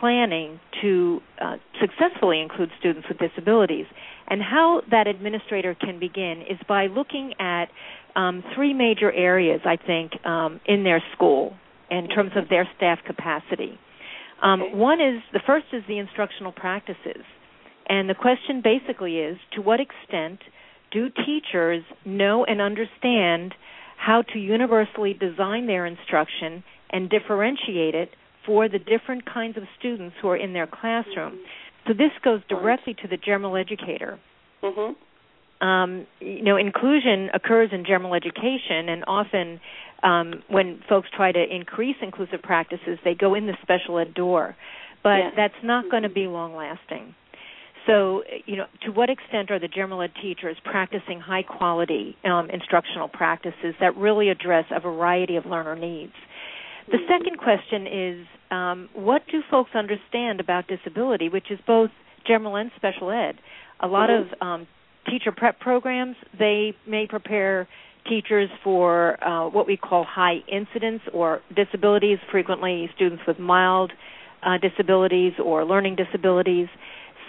planning 0.00 0.60
to 0.80 1.20
uh, 1.40 1.56
successfully 1.80 2.40
include 2.40 2.70
students 2.78 3.06
with 3.08 3.18
disabilities. 3.18 3.86
And 4.28 4.42
how 4.42 4.80
that 4.90 5.06
administrator 5.06 5.74
can 5.78 5.98
begin 5.98 6.42
is 6.48 6.58
by 6.68 6.86
looking 6.86 7.34
at 7.38 7.66
um, 8.16 8.42
three 8.54 8.72
major 8.72 9.12
areas, 9.12 9.60
I 9.64 9.76
think, 9.76 10.12
um, 10.24 10.60
in 10.66 10.84
their 10.84 11.02
school 11.14 11.54
in 11.90 12.08
terms 12.08 12.32
of 12.36 12.48
their 12.48 12.68
staff 12.76 12.98
capacity. 13.06 13.78
Um. 14.42 14.78
One 14.78 15.00
is 15.00 15.22
the 15.32 15.40
first 15.46 15.66
is 15.72 15.82
the 15.88 15.98
instructional 15.98 16.52
practices. 16.52 17.24
And 17.88 18.08
the 18.08 18.14
question 18.14 18.62
basically 18.62 19.18
is 19.18 19.36
to 19.52 19.60
what 19.60 19.78
extent 19.80 20.40
do 20.90 21.08
teachers 21.10 21.82
know 22.04 22.44
and 22.44 22.60
understand 22.60 23.54
how 23.96 24.22
to 24.32 24.38
universally 24.38 25.12
design 25.14 25.66
their 25.66 25.86
instruction 25.86 26.64
and 26.90 27.10
differentiate 27.10 27.94
it 27.94 28.10
for 28.46 28.68
the 28.68 28.78
different 28.78 29.24
kinds 29.26 29.56
of 29.56 29.64
students 29.78 30.16
who 30.20 30.28
are 30.28 30.36
in 30.36 30.52
their 30.52 30.66
classroom? 30.66 31.38
So 31.86 31.92
this 31.92 32.10
goes 32.22 32.40
directly 32.48 32.94
to 33.02 33.08
the 33.08 33.16
general 33.16 33.56
educator. 33.56 34.18
Mm-hmm. 34.62 35.66
Um, 35.66 36.06
you 36.20 36.42
know, 36.42 36.56
inclusion 36.56 37.30
occurs 37.32 37.70
in 37.72 37.84
general 37.84 38.14
education, 38.14 38.88
and 38.88 39.04
often 39.06 39.60
um, 40.02 40.42
when 40.48 40.80
folks 40.88 41.08
try 41.14 41.32
to 41.32 41.42
increase 41.42 41.96
inclusive 42.02 42.42
practices, 42.42 42.98
they 43.04 43.14
go 43.14 43.34
in 43.34 43.46
the 43.46 43.56
special 43.62 43.98
ed 43.98 44.14
door. 44.14 44.56
But 45.02 45.32
that's 45.36 45.54
not 45.62 45.90
going 45.90 46.04
to 46.04 46.08
be 46.08 46.26
long 46.26 46.56
lasting. 46.56 47.14
So, 47.86 48.22
you 48.46 48.56
know, 48.56 48.64
to 48.86 48.90
what 48.92 49.10
extent 49.10 49.50
are 49.50 49.58
the 49.58 49.68
general 49.68 50.00
ed 50.00 50.12
teachers 50.22 50.56
practicing 50.64 51.20
high 51.20 51.42
quality 51.42 52.16
um, 52.24 52.48
instructional 52.50 53.08
practices 53.08 53.74
that 53.80 53.94
really 53.96 54.30
address 54.30 54.64
a 54.70 54.80
variety 54.80 55.36
of 55.36 55.44
learner 55.44 55.76
needs? 55.76 56.14
The 56.90 56.98
mm-hmm. 56.98 57.12
second 57.12 57.38
question 57.38 57.86
is 57.86 58.26
um, 58.50 58.88
what 58.94 59.22
do 59.30 59.42
folks 59.50 59.70
understand 59.74 60.40
about 60.40 60.66
disability, 60.66 61.28
which 61.28 61.50
is 61.50 61.58
both 61.66 61.90
general 62.26 62.56
and 62.56 62.70
special 62.76 63.10
ed? 63.10 63.36
A 63.80 63.86
lot 63.86 64.10
mm-hmm. 64.10 64.32
of 64.32 64.42
um, 64.42 64.66
teacher 65.08 65.32
prep 65.32 65.60
programs, 65.60 66.16
they 66.38 66.74
may 66.86 67.06
prepare 67.06 67.68
teachers 68.08 68.50
for 68.62 69.22
uh, 69.24 69.48
what 69.48 69.66
we 69.66 69.76
call 69.76 70.04
high 70.04 70.38
incidence 70.50 71.00
or 71.12 71.40
disabilities, 71.54 72.18
frequently 72.30 72.90
students 72.94 73.22
with 73.26 73.38
mild 73.38 73.92
uh, 74.42 74.58
disabilities 74.58 75.32
or 75.42 75.64
learning 75.64 75.96
disabilities. 75.96 76.68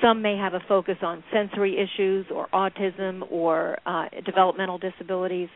Some 0.01 0.21
may 0.21 0.35
have 0.35 0.53
a 0.53 0.59
focus 0.67 0.97
on 1.01 1.23
sensory 1.31 1.77
issues 1.77 2.25
or 2.29 2.47
autism 2.53 3.21
or 3.31 3.77
uh, 3.85 4.07
developmental 4.25 4.77
disabilities, 4.77 5.47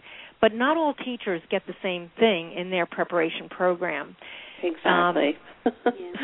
but 0.41 0.53
not 0.53 0.77
all 0.77 0.93
teachers 0.93 1.41
get 1.49 1.63
the 1.67 1.73
same 1.83 2.11
thing 2.19 2.53
in 2.53 2.69
their 2.69 2.85
preparation 2.85 3.49
program. 3.49 4.15
Exactly. 4.63 5.37
Um, 5.65 5.73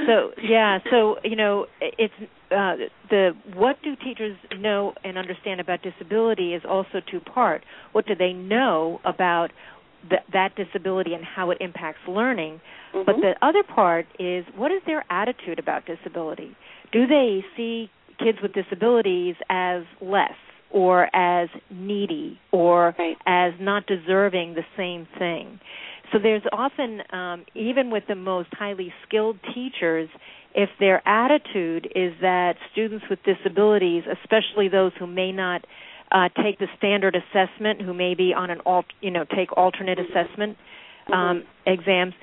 so 0.08 0.32
yeah, 0.42 0.80
so 0.90 1.18
you 1.24 1.36
know, 1.36 1.68
it's 1.82 2.14
uh, 2.52 2.76
the 3.10 3.32
what 3.54 3.78
do 3.84 3.96
teachers 3.96 4.38
know 4.58 4.94
and 5.04 5.18
understand 5.18 5.60
about 5.60 5.82
disability 5.82 6.54
is 6.54 6.64
also 6.68 7.02
two 7.10 7.20
part. 7.20 7.64
What 7.92 8.06
do 8.06 8.16
they 8.16 8.34
know 8.34 9.00
about 9.06 9.52
th- 10.10 10.22
that 10.34 10.56
disability 10.56 11.14
and 11.14 11.24
how 11.24 11.52
it 11.52 11.58
impacts 11.62 12.00
learning? 12.08 12.62
Mm-hmm. 12.94 13.06
But 13.06 13.16
the 13.18 13.36
other 13.42 13.64
part 13.64 14.06
is 14.20 14.46
what 14.56 14.72
is 14.72 14.82
their 14.86 15.04
attitude 15.10 15.60
about 15.60 15.84
disability? 15.86 16.56
Do 16.92 17.08
they 17.08 17.44
see 17.56 17.90
kids 18.20 18.38
with 18.42 18.54
disabilities 18.54 19.36
as 19.50 19.84
less 20.02 20.36
or 20.76 21.08
as 21.16 21.48
needy 21.72 22.38
or 22.52 22.94
right. 23.00 23.16
as 23.26 23.54
not 23.62 23.88
deserving 23.88 24.56
the 24.56 24.66
same 24.76 25.08
thing. 25.18 25.58
So 26.12 26.20
there's 26.20 26.44
often, 26.52 27.02
um, 27.12 27.46
even 27.56 27.90
with 27.92 28.04
the 28.10 28.16
most 28.16 28.50
highly 28.52 28.94
skilled 29.08 29.40
teachers, 29.56 30.10
if 30.54 30.70
their 30.80 31.02
attitude 31.08 31.88
is 31.96 32.14
that 32.22 32.56
students 32.74 33.06
with 33.10 33.20
disabilities, 33.24 34.04
especially 34.22 34.68
those 34.68 34.92
who 35.00 35.08
may 35.08 35.32
not 35.32 35.66
uh, 36.12 36.28
take 36.44 36.60
the 36.60 36.68
standard 36.78 37.16
assessment, 37.16 37.82
who 37.82 37.94
may 37.94 38.14
be 38.14 38.34
on 38.34 38.50
an 38.50 38.60
alt, 38.66 38.86
you 39.00 39.12
know, 39.12 39.24
take 39.24 39.56
alternate 39.58 39.98
mm-hmm. 39.98 40.18
assessment 40.18 40.58
um, 41.08 41.14
mm-hmm. 41.16 41.72
exams, 41.72 42.14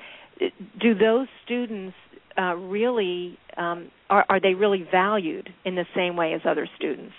do 0.79 0.93
those 0.93 1.27
students 1.43 1.95
uh, 2.37 2.55
really 2.55 3.37
um, 3.57 3.89
are, 4.11 4.25
are 4.29 4.39
they 4.39 4.53
really 4.53 4.87
valued 4.91 5.49
in 5.65 5.73
the 5.75 5.85
same 5.95 6.15
way 6.15 6.33
as 6.33 6.41
other 6.45 6.67
students? 6.75 7.13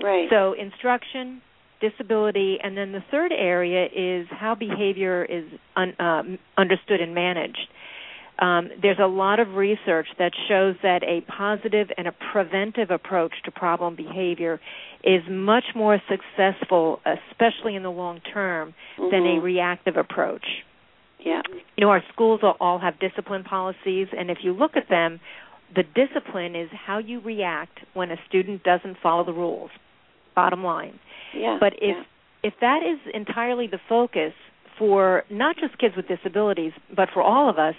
Right. 0.00 0.28
So 0.30 0.52
instruction, 0.52 1.42
disability, 1.80 2.58
and 2.62 2.76
then 2.76 2.92
the 2.92 3.02
third 3.10 3.32
area 3.32 3.86
is 3.86 4.26
how 4.30 4.54
behavior 4.54 5.24
is 5.24 5.44
un, 5.76 5.94
uh, 5.98 6.22
understood 6.56 7.00
and 7.00 7.14
managed. 7.14 7.68
Um, 8.38 8.68
there's 8.80 8.98
a 9.02 9.06
lot 9.06 9.40
of 9.40 9.54
research 9.54 10.06
that 10.18 10.30
shows 10.48 10.76
that 10.82 11.02
a 11.02 11.22
positive 11.22 11.88
and 11.96 12.06
a 12.06 12.12
preventive 12.32 12.90
approach 12.90 13.32
to 13.44 13.50
problem 13.50 13.96
behavior 13.96 14.60
is 15.02 15.22
much 15.28 15.64
more 15.74 16.00
successful, 16.08 17.00
especially 17.04 17.74
in 17.74 17.82
the 17.82 17.90
long 17.90 18.20
term, 18.32 18.74
mm-hmm. 18.96 19.10
than 19.10 19.22
a 19.22 19.36
mm-hmm. 19.36 19.44
reactive 19.44 19.96
approach. 19.96 20.46
Yeah. 21.18 21.42
You 21.76 21.84
know, 21.84 21.90
our 21.90 22.02
schools 22.12 22.40
all 22.60 22.78
have 22.78 23.00
discipline 23.00 23.42
policies, 23.42 24.06
and 24.16 24.30
if 24.30 24.38
you 24.42 24.52
look 24.52 24.76
at 24.76 24.88
them, 24.88 25.18
the 25.74 25.82
discipline 25.82 26.54
is 26.54 26.70
how 26.72 26.98
you 26.98 27.20
react 27.20 27.78
when 27.94 28.12
a 28.12 28.16
student 28.28 28.62
doesn't 28.62 28.98
follow 29.02 29.24
the 29.24 29.32
rules. 29.32 29.70
Bottom 30.38 30.62
line. 30.62 30.98
Yeah. 31.34 31.58
But 31.60 31.74
if 31.74 31.96
yeah. 31.96 32.02
if 32.48 32.54
that 32.60 32.80
is 32.82 32.98
entirely 33.12 33.66
the 33.66 33.80
focus 33.88 34.32
for 34.78 35.24
not 35.30 35.56
just 35.56 35.76
kids 35.78 35.94
with 35.96 36.06
disabilities, 36.06 36.72
but 36.94 37.08
for 37.12 37.22
all 37.22 37.50
of 37.50 37.58
us, 37.58 37.74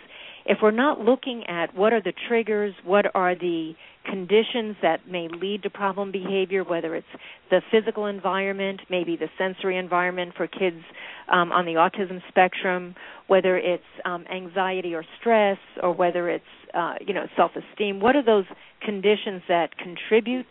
if 0.46 0.58
we're 0.62 0.72
not 0.72 1.00
looking 1.00 1.44
at 1.48 1.76
what 1.76 1.94
are 1.94 2.02
the 2.02 2.14
triggers, 2.28 2.74
what 2.84 3.06
are 3.16 3.36
the 3.36 3.74
conditions 4.06 4.76
that 4.82 5.08
may 5.08 5.28
lead 5.28 5.64
to 5.64 5.70
problem 5.70 6.12
behavior, 6.12 6.64
whether 6.64 6.96
it's 6.96 7.08
the 7.50 7.62
physical 7.72 8.08
environment, 8.08 8.82
maybe 8.90 9.16
the 9.16 9.30
sensory 9.38 9.78
environment 9.78 10.34
for 10.36 10.48
kids 10.48 10.82
um, 11.32 11.52
on 11.52 11.66
the 11.66 11.74
autism 11.74 12.20
spectrum, 12.28 12.96
whether 13.28 13.58
it's 13.58 13.84
um, 14.06 14.26
anxiety 14.34 14.94
or 14.94 15.06
stress, 15.20 15.60
or 15.84 15.94
whether 15.94 16.30
it's 16.30 16.44
uh, 16.74 16.96
you 17.06 17.14
know 17.14 17.26
self-esteem. 17.38 18.00
What 18.00 18.16
are 18.16 18.26
those 18.26 18.46
conditions 18.84 19.44
that 19.48 19.78
contribute 19.78 20.46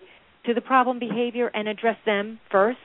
to 0.47 0.55
the 0.55 0.61
problem 0.61 0.99
behavior, 0.99 1.51
and 1.53 1.69
address 1.69 1.97
them 2.07 2.41
first? 2.51 2.79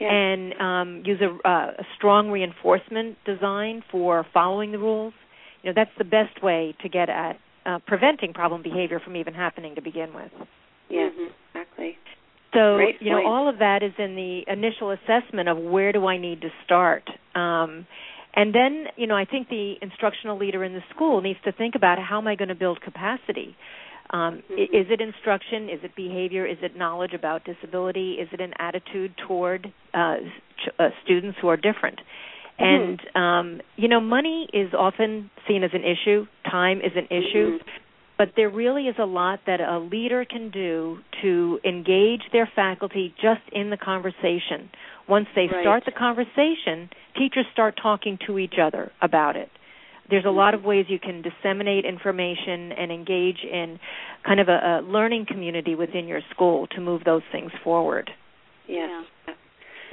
Yeah. 0.00 0.12
And 0.12 0.54
um, 0.60 1.02
use 1.04 1.20
a, 1.20 1.48
uh, 1.48 1.72
a 1.78 1.84
strong 1.96 2.30
reinforcement 2.30 3.18
design 3.24 3.84
for 3.90 4.26
following 4.32 4.72
the 4.72 4.78
rules. 4.78 5.14
You 5.62 5.70
know 5.70 5.74
that's 5.76 5.96
the 5.96 6.04
best 6.04 6.42
way 6.42 6.74
to 6.82 6.88
get 6.88 7.08
at 7.08 7.38
uh, 7.64 7.78
preventing 7.86 8.32
problem 8.32 8.62
behavior 8.62 9.00
from 9.00 9.16
even 9.16 9.34
happening 9.34 9.76
to 9.76 9.82
begin 9.82 10.12
with. 10.12 10.32
Yeah, 10.88 11.08
mm-hmm. 11.08 11.32
exactly. 11.54 11.96
So 12.52 12.76
Great 12.76 12.96
you 13.00 13.10
know 13.10 13.26
all 13.26 13.48
of 13.48 13.58
that 13.58 13.82
is 13.82 13.92
in 13.98 14.16
the 14.16 14.42
initial 14.52 14.90
assessment 14.90 15.48
of 15.48 15.56
where 15.58 15.92
do 15.92 16.06
I 16.06 16.18
need 16.18 16.40
to 16.40 16.48
start. 16.64 17.08
Um, 17.34 17.86
and 18.34 18.54
then, 18.54 18.86
you 18.96 19.06
know, 19.06 19.16
I 19.16 19.24
think 19.24 19.48
the 19.48 19.74
instructional 19.82 20.38
leader 20.38 20.64
in 20.64 20.72
the 20.72 20.82
school 20.94 21.20
needs 21.20 21.38
to 21.44 21.52
think 21.52 21.74
about 21.74 21.98
how 21.98 22.18
am 22.18 22.26
I 22.26 22.34
going 22.34 22.48
to 22.48 22.54
build 22.54 22.80
capacity? 22.80 23.56
Um, 24.10 24.42
mm-hmm. 24.50 24.54
Is 24.54 24.86
it 24.90 25.00
instruction? 25.00 25.68
Is 25.70 25.80
it 25.82 25.94
behavior? 25.96 26.46
Is 26.46 26.58
it 26.62 26.76
knowledge 26.76 27.12
about 27.14 27.44
disability? 27.44 28.14
Is 28.14 28.28
it 28.32 28.40
an 28.40 28.52
attitude 28.58 29.14
toward 29.26 29.72
uh, 29.94 30.16
ch- 30.58 30.70
uh, 30.78 30.88
students 31.04 31.38
who 31.40 31.48
are 31.48 31.56
different? 31.56 32.00
And 32.58 33.00
um, 33.14 33.60
you 33.76 33.88
know, 33.88 34.00
money 34.00 34.48
is 34.52 34.72
often 34.74 35.30
seen 35.48 35.64
as 35.64 35.70
an 35.72 35.82
issue. 35.84 36.26
Time 36.50 36.78
is 36.78 36.92
an 36.94 37.06
issue. 37.06 37.58
Mm-hmm. 37.58 37.68
But 38.18 38.34
there 38.36 38.50
really 38.50 38.86
is 38.86 38.94
a 39.00 39.04
lot 39.04 39.40
that 39.46 39.60
a 39.60 39.78
leader 39.78 40.24
can 40.24 40.50
do 40.50 40.98
to 41.22 41.58
engage 41.64 42.20
their 42.30 42.48
faculty 42.54 43.12
just 43.20 43.40
in 43.52 43.70
the 43.70 43.76
conversation. 43.76 44.70
Once 45.08 45.26
they 45.34 45.48
Right. 45.48 45.62
start 45.62 45.84
the 45.84 45.92
conversation, 45.92 46.88
teachers 47.16 47.46
start 47.52 47.76
talking 47.82 48.18
to 48.26 48.38
each 48.38 48.58
other 48.58 48.92
about 49.00 49.34
it. 49.36 49.50
There's 50.12 50.26
a 50.26 50.30
lot 50.30 50.52
of 50.52 50.62
ways 50.62 50.84
you 50.88 50.98
can 50.98 51.22
disseminate 51.22 51.86
information 51.86 52.70
and 52.72 52.92
engage 52.92 53.38
in 53.50 53.80
kind 54.26 54.40
of 54.40 54.48
a, 54.48 54.52
a 54.52 54.74
learning 54.84 55.24
community 55.26 55.74
within 55.74 56.06
your 56.06 56.20
school 56.30 56.66
to 56.68 56.80
move 56.82 57.02
those 57.04 57.22
things 57.32 57.50
forward. 57.64 58.10
Yes. 58.68 58.90
Yeah. 59.26 59.34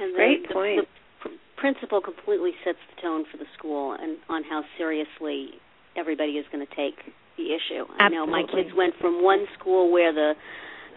And 0.00 0.12
the- 0.12 0.16
Great 0.16 0.46
the, 0.48 0.54
point. 0.54 0.80
The 1.22 1.28
pr- 1.30 1.36
principal 1.56 2.02
completely 2.02 2.52
sets 2.64 2.78
the 2.94 3.00
tone 3.00 3.24
for 3.32 3.38
the 3.38 3.46
school 3.56 3.96
and 3.98 4.18
on 4.28 4.44
how 4.44 4.62
seriously 4.76 5.52
everybody 5.96 6.32
is 6.32 6.44
going 6.52 6.66
to 6.66 6.74
take 6.76 6.96
the 7.38 7.46
issue. 7.56 7.84
I 7.98 8.10
know 8.10 8.26
my 8.26 8.42
kids 8.42 8.70
went 8.76 8.94
from 9.00 9.24
one 9.24 9.46
school 9.58 9.90
where 9.90 10.12
the 10.12 10.34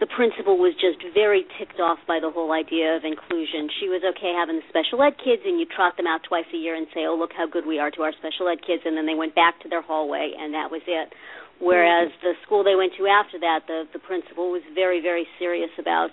the 0.00 0.06
principal 0.10 0.58
was 0.58 0.74
just 0.74 0.98
very 1.14 1.46
ticked 1.58 1.78
off 1.78 1.98
by 2.06 2.18
the 2.18 2.30
whole 2.30 2.50
idea 2.52 2.96
of 2.96 3.04
inclusion. 3.04 3.70
She 3.78 3.86
was 3.88 4.02
okay 4.02 4.34
having 4.34 4.58
the 4.58 4.66
special 4.68 5.02
ed 5.02 5.14
kids 5.22 5.42
and 5.46 5.58
you 5.58 5.66
trot 5.66 5.96
them 5.96 6.06
out 6.06 6.22
twice 6.26 6.48
a 6.52 6.56
year 6.56 6.74
and 6.74 6.86
say, 6.92 7.06
"Oh, 7.06 7.14
look 7.14 7.32
how 7.32 7.46
good 7.46 7.66
we 7.66 7.78
are 7.78 7.90
to 7.92 8.02
our 8.02 8.12
special 8.12 8.48
ed 8.48 8.62
kids," 8.66 8.82
and 8.84 8.96
then 8.96 9.06
they 9.06 9.14
went 9.14 9.34
back 9.34 9.60
to 9.62 9.68
their 9.68 9.82
hallway 9.82 10.34
and 10.36 10.52
that 10.54 10.70
was 10.70 10.82
it. 10.86 11.12
Whereas 11.60 12.10
the 12.22 12.34
school 12.42 12.64
they 12.64 12.74
went 12.74 12.94
to 12.98 13.06
after 13.06 13.38
that, 13.38 13.66
the 13.66 13.86
the 13.92 14.00
principal 14.00 14.50
was 14.50 14.62
very 14.74 15.00
very 15.00 15.26
serious 15.38 15.70
about 15.78 16.10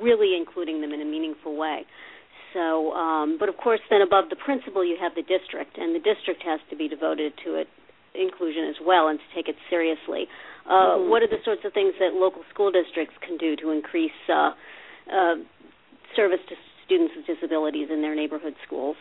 really 0.00 0.36
including 0.36 0.80
them 0.80 0.92
in 0.92 1.00
a 1.00 1.08
meaningful 1.08 1.56
way. 1.56 1.86
So, 2.52 2.92
um, 2.92 3.38
but 3.38 3.48
of 3.48 3.56
course, 3.56 3.80
then 3.90 4.02
above 4.02 4.28
the 4.28 4.36
principal, 4.36 4.84
you 4.84 4.96
have 5.00 5.14
the 5.14 5.22
district, 5.22 5.78
and 5.78 5.94
the 5.94 6.00
district 6.00 6.42
has 6.42 6.58
to 6.70 6.76
be 6.76 6.88
devoted 6.88 7.32
to 7.44 7.54
it 7.54 7.68
inclusion 8.14 8.64
as 8.68 8.76
well 8.84 9.08
and 9.08 9.18
to 9.18 9.24
take 9.34 9.48
it 9.48 9.56
seriously. 9.68 10.28
Uh, 10.66 10.96
Mhm. 10.96 11.08
What 11.08 11.22
are 11.22 11.26
the 11.28 11.42
sorts 11.44 11.64
of 11.64 11.72
things 11.72 11.94
that 11.98 12.14
local 12.14 12.44
school 12.52 12.70
districts 12.70 13.16
can 13.20 13.36
do 13.36 13.56
to 13.56 13.70
increase 13.70 14.12
uh, 14.28 14.52
uh, 15.10 15.36
service 16.14 16.40
to 16.48 16.56
students 16.84 17.14
with 17.16 17.26
disabilities 17.26 17.88
in 17.90 18.02
their 18.02 18.14
neighborhood 18.14 18.54
schools? 18.66 18.96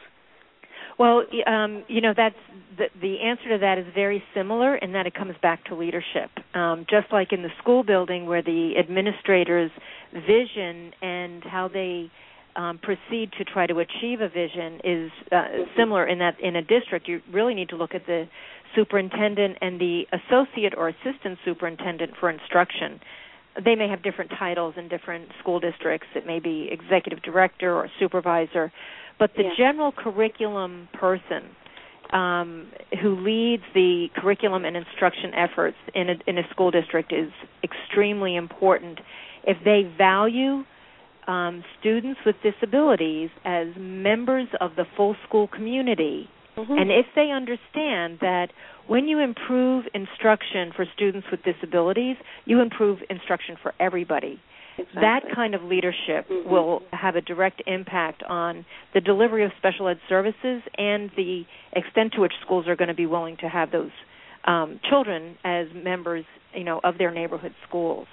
Well, 0.98 1.24
um, 1.48 1.84
you 1.88 2.01
know, 2.01 2.13
that's 2.16 2.36
the, 2.78 2.89
the 3.01 3.22
answer 3.22 3.50
to 3.50 3.58
that 3.60 3.78
is 3.78 3.86
very 3.96 4.22
similar 4.34 4.75
in 4.75 4.92
that 4.94 5.08
it 5.08 5.13
comes 5.13 5.36
back 5.42 5.63
to 5.66 5.75
leadership. 5.75 6.30
Um, 6.54 6.86
just 6.89 7.12
like 7.12 7.32
in 7.32 7.42
the 7.42 7.50
school 7.62 7.84
building, 7.84 8.25
where 8.25 8.42
the 8.42 8.74
administrators' 8.78 9.72
vision 10.13 10.92
and 11.01 11.44
how 11.44 11.70
they 11.72 12.12
um, 12.56 12.80
proceed 12.80 13.32
to 13.38 13.46
try 13.46 13.66
to 13.68 13.80
achieve 13.80 14.20
a 14.22 14.28
vision 14.28 14.82
is 14.84 15.12
uh, 15.32 15.46
similar 15.78 16.06
in 16.06 16.20
that 16.20 16.39
in 16.42 16.56
a 16.58 16.62
district, 16.62 17.08
you 17.08 17.22
really 17.32 17.54
need 17.54 17.70
to 17.70 17.78
look 17.78 17.96
at 17.96 18.06
the 18.06 18.28
superintendent 18.76 19.58
and 19.62 19.80
the 19.80 20.04
associate 20.12 20.74
or 20.78 20.90
assistant 20.90 21.40
superintendent 21.46 22.12
for 22.20 22.30
instruction. 22.30 23.00
They 23.64 23.76
may 23.76 23.90
have 23.90 24.04
different 24.04 24.32
titles 24.38 24.76
in 24.78 24.88
different 24.88 25.30
school 25.40 25.60
districts. 25.60 26.08
It 26.16 26.26
may 26.26 26.40
be 26.40 26.70
executive 26.72 27.22
director 27.24 27.76
or 27.76 27.90
supervisor, 28.00 28.72
but 29.18 29.34
the 29.36 29.44
Yeah. 29.44 29.56
general 29.58 29.92
curriculum 29.92 30.88
person 30.94 31.56
um, 32.12 32.68
who 33.02 33.16
leads 33.18 33.64
the 33.74 34.10
curriculum 34.16 34.66
and 34.66 34.76
instruction 34.76 35.34
efforts 35.36 35.78
in 35.94 36.10
a, 36.10 36.16
in 36.26 36.38
a 36.40 36.50
school 36.50 36.72
district 36.72 37.14
is 37.14 37.32
extremely 37.64 38.36
important. 38.36 39.00
If 39.44 39.58
they 39.64 39.84
value 39.98 40.64
um, 41.28 41.64
students 41.80 42.20
with 42.26 42.36
disabilities 42.42 43.30
as 43.46 43.68
members 43.78 44.48
of 44.60 44.76
the 44.76 44.86
full 44.98 45.16
school 45.28 45.48
community, 45.48 46.28
Mm-hmm. 46.60 46.74
and 46.74 46.92
if 46.92 47.06
they 47.16 47.32
understand 47.32 48.20
that 48.20 48.48
when 48.88 49.08
you 49.08 49.20
improve 49.20 49.86
instruction 49.94 50.74
for 50.75 50.86
students 50.94 51.28
with 51.32 51.39
disabilities, 51.44 52.18
you 52.46 52.60
improve 52.60 53.00
instruction 53.10 53.56
for 53.62 53.74
everybody. 53.80 54.41
Exactly. 54.78 55.02
That 55.02 55.36
kind 55.36 55.56
of 55.56 55.63
leadership 55.63 56.28
Mhm. 56.30 56.45
will 56.45 56.84
have 56.91 57.15
a 57.15 57.22
direct 57.22 57.62
impact 57.67 58.24
on 58.24 58.65
the 58.93 59.02
delivery 59.02 59.43
of 59.43 59.52
special 59.58 59.88
ed 59.88 60.00
services 60.08 60.62
and 60.78 61.12
the 61.15 61.45
extent 61.74 62.13
to 62.13 62.22
which 62.22 62.34
schools 62.41 62.67
are 62.67 62.76
going 62.76 62.88
to 62.88 62.93
be 62.93 63.06
willing 63.06 63.38
to 63.38 63.50
have 63.50 63.72
those 63.72 63.91
um, 64.45 64.80
children 64.89 65.38
as 65.43 65.67
members, 65.74 66.26
you 66.54 66.63
know, 66.63 66.80
of 66.84 66.98
their 66.98 67.12
neighborhood 67.12 67.54
schools. 67.67 68.08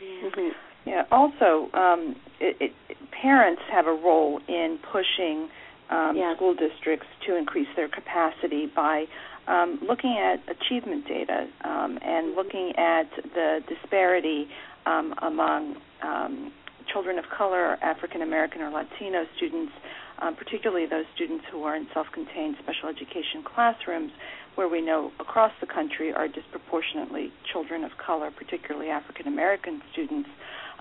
Mhm. 0.00 0.54
Yeah. 0.86 1.04
Also, 1.10 1.68
um, 1.74 2.16
it, 2.40 2.72
it, 2.88 2.96
parents 3.10 3.62
have 3.70 3.86
a 3.86 3.92
role 3.92 4.40
in 4.48 4.78
pushing 4.92 5.48
um, 5.92 6.16
Yes. 6.16 6.36
school 6.36 6.54
districts 6.54 7.06
to 7.26 7.36
increase 7.36 7.68
their 7.76 7.88
capacity 7.88 8.66
by 8.66 9.04
um, 9.46 9.78
looking 9.86 10.16
at 10.18 10.40
achievement 10.48 11.06
data 11.06 11.48
um, 11.64 11.98
and 12.02 12.34
looking 12.34 12.72
at 12.76 13.10
the 13.34 13.60
disparity 13.68 14.48
um, 14.86 15.14
among 15.22 15.76
um, 16.02 16.52
children 16.92 17.18
of 17.18 17.24
color, 17.36 17.76
African 17.82 18.22
American 18.22 18.62
or 18.62 18.70
Latino 18.70 19.24
students, 19.36 19.72
um, 20.20 20.36
particularly 20.36 20.86
those 20.86 21.06
students 21.14 21.44
who 21.50 21.64
are 21.64 21.76
in 21.76 21.86
self-contained 21.92 22.56
special 22.62 22.88
education 22.88 23.42
classrooms, 23.44 24.12
where 24.54 24.68
we 24.68 24.80
know 24.80 25.10
across 25.18 25.52
the 25.60 25.66
country 25.66 26.12
are 26.12 26.28
disproportionately 26.28 27.32
children 27.50 27.84
of 27.84 27.92
color, 28.04 28.30
particularly 28.30 28.90
African 28.90 29.26
American 29.26 29.82
students. 29.92 30.28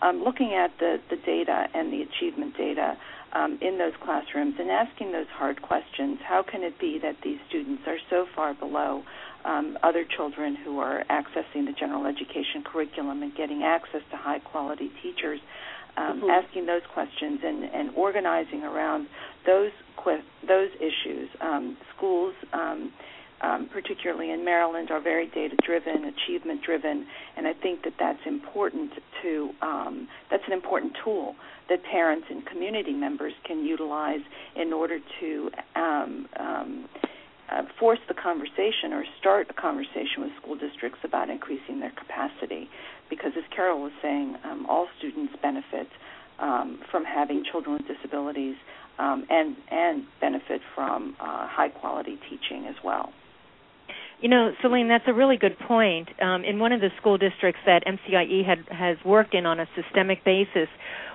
Um, 0.02 0.24
looking 0.24 0.54
at 0.54 0.72
the, 0.80 0.98
the 1.10 1.16
data 1.16 1.68
and 1.76 1.94
the 1.94 2.02
achievement 2.02 2.58
data 2.58 2.98
um, 3.34 3.58
in 3.62 3.78
those 3.78 3.94
classrooms 4.04 4.56
and 4.60 4.70
asking 4.70 5.12
those 5.12 5.28
hard 5.34 5.62
questions. 5.62 6.20
How 6.24 6.44
can 6.44 6.64
it 6.64 6.80
be 6.80 7.00
that 7.02 7.16
these 7.24 7.40
students 7.50 7.84
are 7.88 7.98
so 8.10 8.26
far 8.36 8.54
below 8.54 9.04
um, 9.46 9.78
other 9.84 10.04
children 10.06 10.56
who 10.56 10.80
are 10.80 11.04
accessing 11.10 11.66
the 11.66 11.74
general 11.80 12.06
education 12.06 12.64
curriculum 12.64 13.24
and 13.24 13.36
getting 13.36 13.64
access 13.64 14.02
to 14.12 14.18
high 14.18 14.40
quality 14.40 14.92
teachers? 15.02 15.40
Um, 15.98 16.22
Mhm. 16.22 16.30
Asking 16.44 16.66
those 16.66 16.84
questions 16.94 17.44
and, 17.44 17.66
and 17.66 17.92
organizing 17.96 18.64
around 18.64 19.08
those 19.46 19.72
que- 20.02 20.24
those 20.48 20.70
issues. 20.80 21.30
Um, 21.42 21.76
schools, 21.96 22.34
um, 23.42 23.70
particularly 23.72 24.32
in 24.32 24.46
Maryland, 24.46 24.92
are 24.92 25.02
very 25.02 25.28
data 25.28 25.56
driven, 25.66 26.06
achievement 26.06 26.62
driven, 26.64 27.08
and 27.36 27.48
I 27.48 27.54
think 27.54 27.84
that 27.84 27.94
that's 28.00 28.20
important 28.26 28.92
to 29.22 29.50
um, 29.62 30.08
that's 30.30 30.44
an 30.48 30.54
important 30.54 30.96
tool 31.04 31.36
that 31.70 31.84
parents 31.84 32.28
and 32.30 32.46
community 32.46 32.94
members 32.94 33.34
can 33.46 33.66
utilize 33.66 34.22
in 34.56 34.74
order 34.74 35.00
to 35.20 35.50
um, 35.76 36.28
um, 36.40 36.90
uh, 37.50 37.64
force 37.80 38.00
the 38.08 38.14
conversation 38.14 38.94
or 38.94 39.04
start 39.20 39.48
a 39.50 39.54
conversation 39.54 40.20
with 40.20 40.32
school 40.42 40.56
districts 40.56 41.00
about 41.04 41.30
increasing 41.30 41.80
their 41.80 41.92
capacity. 41.92 42.70
Because, 43.10 43.32
as 43.38 43.44
Carol 43.56 43.82
was 43.82 43.92
saying, 44.02 44.36
um, 44.44 44.66
all 44.70 44.88
students 44.98 45.34
benefit 45.42 45.88
um, 46.40 46.80
from 46.90 47.04
having 47.06 47.44
children 47.50 47.78
with 47.78 47.88
disabilities 47.88 48.56
um, 49.00 49.26
and 49.30 49.56
and 49.70 50.06
benefit 50.20 50.62
from 50.76 51.16
uh, 51.20 51.48
high 51.48 51.70
quality 51.70 52.20
teaching 52.30 52.68
as 52.68 52.76
well. 52.84 53.12
You 54.22 54.30
know, 54.30 54.52
Selene, 54.62 54.88
that's 54.88 55.06
a 55.08 55.14
really 55.14 55.38
good 55.38 55.58
point. 55.58 56.10
Um, 56.22 56.44
in 56.44 56.60
one 56.60 56.72
of 56.72 56.80
the 56.80 56.90
school 57.00 57.18
districts 57.18 57.62
that 57.66 57.84
MCIE 57.86 58.46
had, 58.46 58.60
has 58.70 58.98
worked 59.04 59.34
in 59.34 59.48
on 59.48 59.60
a 59.60 59.68
systemic 59.76 60.24
basis, 60.24 60.68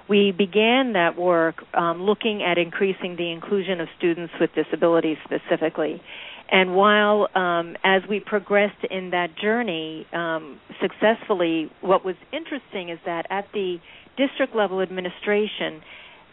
we 0.09 0.33
began 0.33 0.93
that 0.95 1.17
work 1.17 1.63
um, 1.73 2.03
looking 2.03 2.43
at 2.43 2.59
increasing 2.59 3.15
the 3.17 3.31
inclusion 3.31 3.81
of 3.81 3.87
students 3.97 4.33
with 4.41 4.51
disabilities 4.55 5.19
specifically. 5.25 6.03
And 6.51 6.75
while, 6.75 7.29
um, 7.37 7.77
as 7.85 8.03
we 8.09 8.19
progressed 8.19 8.85
in 8.91 9.11
that 9.11 9.37
journey 9.41 10.07
um, 10.13 10.61
successfully, 10.81 11.71
what 11.83 12.05
was 12.05 12.17
interesting 12.33 12.89
is 12.89 12.99
that 13.07 13.27
at 13.31 13.47
the 13.53 13.79
district 14.17 14.55
level 14.57 14.81
administration, 14.81 15.81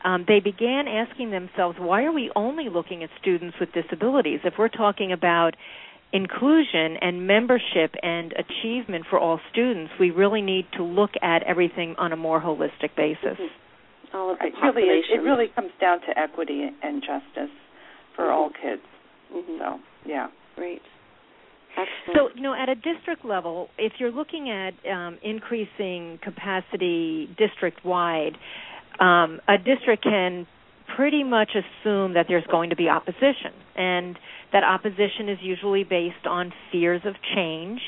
um, 0.03 0.25
they 0.27 0.39
began 0.39 0.87
asking 0.87 1.29
themselves, 1.29 1.77
why 1.79 2.03
are 2.03 2.11
we 2.11 2.31
only 2.35 2.69
looking 2.69 3.03
at 3.03 3.09
students 3.21 3.57
with 3.59 3.69
disabilities? 3.73 4.39
If 4.43 4.55
we're 4.57 4.69
talking 4.69 5.11
about 5.11 5.55
inclusion 6.13 6.97
and 7.01 7.27
membership 7.27 7.95
and 8.03 8.33
achievement 8.33 9.05
for 9.09 9.19
all 9.19 9.39
students, 9.51 9.91
we 9.99 10.11
really 10.11 10.41
need 10.41 10.65
to 10.77 10.83
look 10.83 11.11
at 11.21 11.43
everything 11.43 11.95
on 11.97 12.13
a 12.13 12.15
more 12.15 12.39
holistic 12.39 12.95
basis. 12.95 13.37
Mm-hmm. 13.39 14.15
All 14.15 14.31
of 14.31 14.37
the 14.39 14.45
It 14.45 14.53
really 14.61 14.83
is, 14.83 15.05
population. 15.05 15.19
it 15.19 15.21
really 15.23 15.47
comes 15.55 15.71
down 15.81 15.99
to 16.01 16.17
equity 16.17 16.69
and 16.83 17.01
justice 17.01 17.53
for 18.15 18.31
all 18.31 18.49
kids. 18.51 18.83
Mhm. 19.33 19.57
So 19.57 19.79
yeah. 20.05 20.27
Great. 20.55 20.83
Excellent. 21.71 22.15
So, 22.15 22.29
you 22.35 22.43
know, 22.43 22.53
at 22.53 22.69
a 22.69 22.75
district 22.75 23.25
level, 23.25 23.69
if 23.79 23.93
you're 23.97 24.11
looking 24.11 24.51
at 24.51 24.73
um, 24.87 25.17
increasing 25.23 26.19
capacity 26.21 27.27
district 27.35 27.83
wide, 27.83 28.37
um, 28.99 29.41
a 29.47 29.57
district 29.57 30.03
can 30.03 30.45
pretty 30.95 31.23
much 31.23 31.49
assume 31.55 32.13
that 32.13 32.27
there's 32.27 32.45
going 32.51 32.69
to 32.69 32.75
be 32.75 32.87
opposition, 32.89 33.51
and 33.75 34.19
that 34.53 34.63
opposition 34.63 35.27
is 35.27 35.39
usually 35.41 35.83
based 35.83 36.25
on 36.25 36.53
fears 36.71 37.01
of 37.05 37.15
change. 37.35 37.81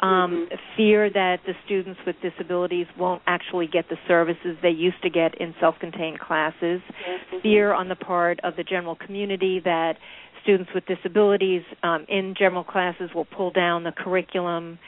Um, 0.00 0.48
Mhm. 0.50 0.58
Fear 0.76 1.10
that 1.10 1.44
the 1.44 1.54
students 1.64 2.04
with 2.04 2.20
disabilities 2.20 2.86
won't 2.96 3.22
actually 3.26 3.68
get 3.68 3.88
the 3.88 3.98
services 4.08 4.56
they 4.60 4.70
used 4.70 5.00
to 5.02 5.10
get 5.10 5.34
in 5.36 5.54
self 5.60 5.78
contained 5.78 6.18
classes 6.18 6.82
Yes, 7.06 7.20
mhm. 7.30 7.40
fear 7.40 7.72
on 7.72 7.88
the 7.88 7.94
part 7.94 8.40
of 8.40 8.56
the 8.56 8.64
general 8.64 8.96
community 8.96 9.60
that 9.60 9.96
students 10.42 10.72
with 10.74 10.84
disabilities 10.86 11.62
um, 11.84 12.04
in 12.08 12.34
general 12.34 12.64
classes 12.64 13.14
will 13.14 13.24
pull 13.24 13.50
down 13.50 13.84
the 13.84 13.92
curriculum. 13.92 14.78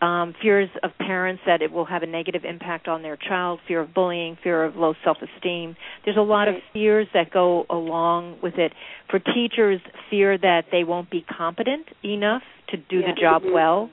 Um, 0.00 0.34
fears 0.40 0.70
of 0.82 0.92
parents 0.98 1.42
that 1.44 1.60
it 1.60 1.70
will 1.70 1.84
have 1.84 2.02
a 2.02 2.06
negative 2.06 2.42
impact 2.46 2.88
on 2.88 3.02
their 3.02 3.18
child, 3.18 3.60
fear 3.68 3.80
of 3.80 3.92
bullying, 3.92 4.38
fear 4.42 4.64
of 4.64 4.74
low 4.76 4.94
self 5.04 5.18
esteem. 5.18 5.76
There's 6.04 6.16
a 6.16 6.22
lot 6.22 6.44
right. 6.44 6.56
of 6.56 6.62
fears 6.72 7.06
that 7.12 7.30
go 7.30 7.66
along 7.68 8.38
with 8.42 8.54
it. 8.54 8.72
For 9.10 9.18
teachers, 9.18 9.80
fear 10.08 10.38
that 10.38 10.62
they 10.72 10.84
won't 10.84 11.10
be 11.10 11.22
competent 11.22 11.86
enough 12.02 12.42
to 12.70 12.78
do 12.78 13.00
yeah. 13.00 13.12
the 13.12 13.20
job 13.20 13.42
mm-hmm. 13.42 13.52
well. 13.52 13.90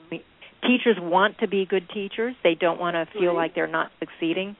Teachers 0.62 0.96
want 0.98 1.38
to 1.38 1.48
be 1.48 1.66
good 1.66 1.88
teachers, 1.92 2.34
they 2.42 2.54
don't 2.54 2.80
want 2.80 2.94
to 2.94 3.06
feel 3.18 3.28
right. 3.34 3.44
like 3.44 3.54
they're 3.54 3.66
not 3.66 3.90
succeeding. 4.00 4.56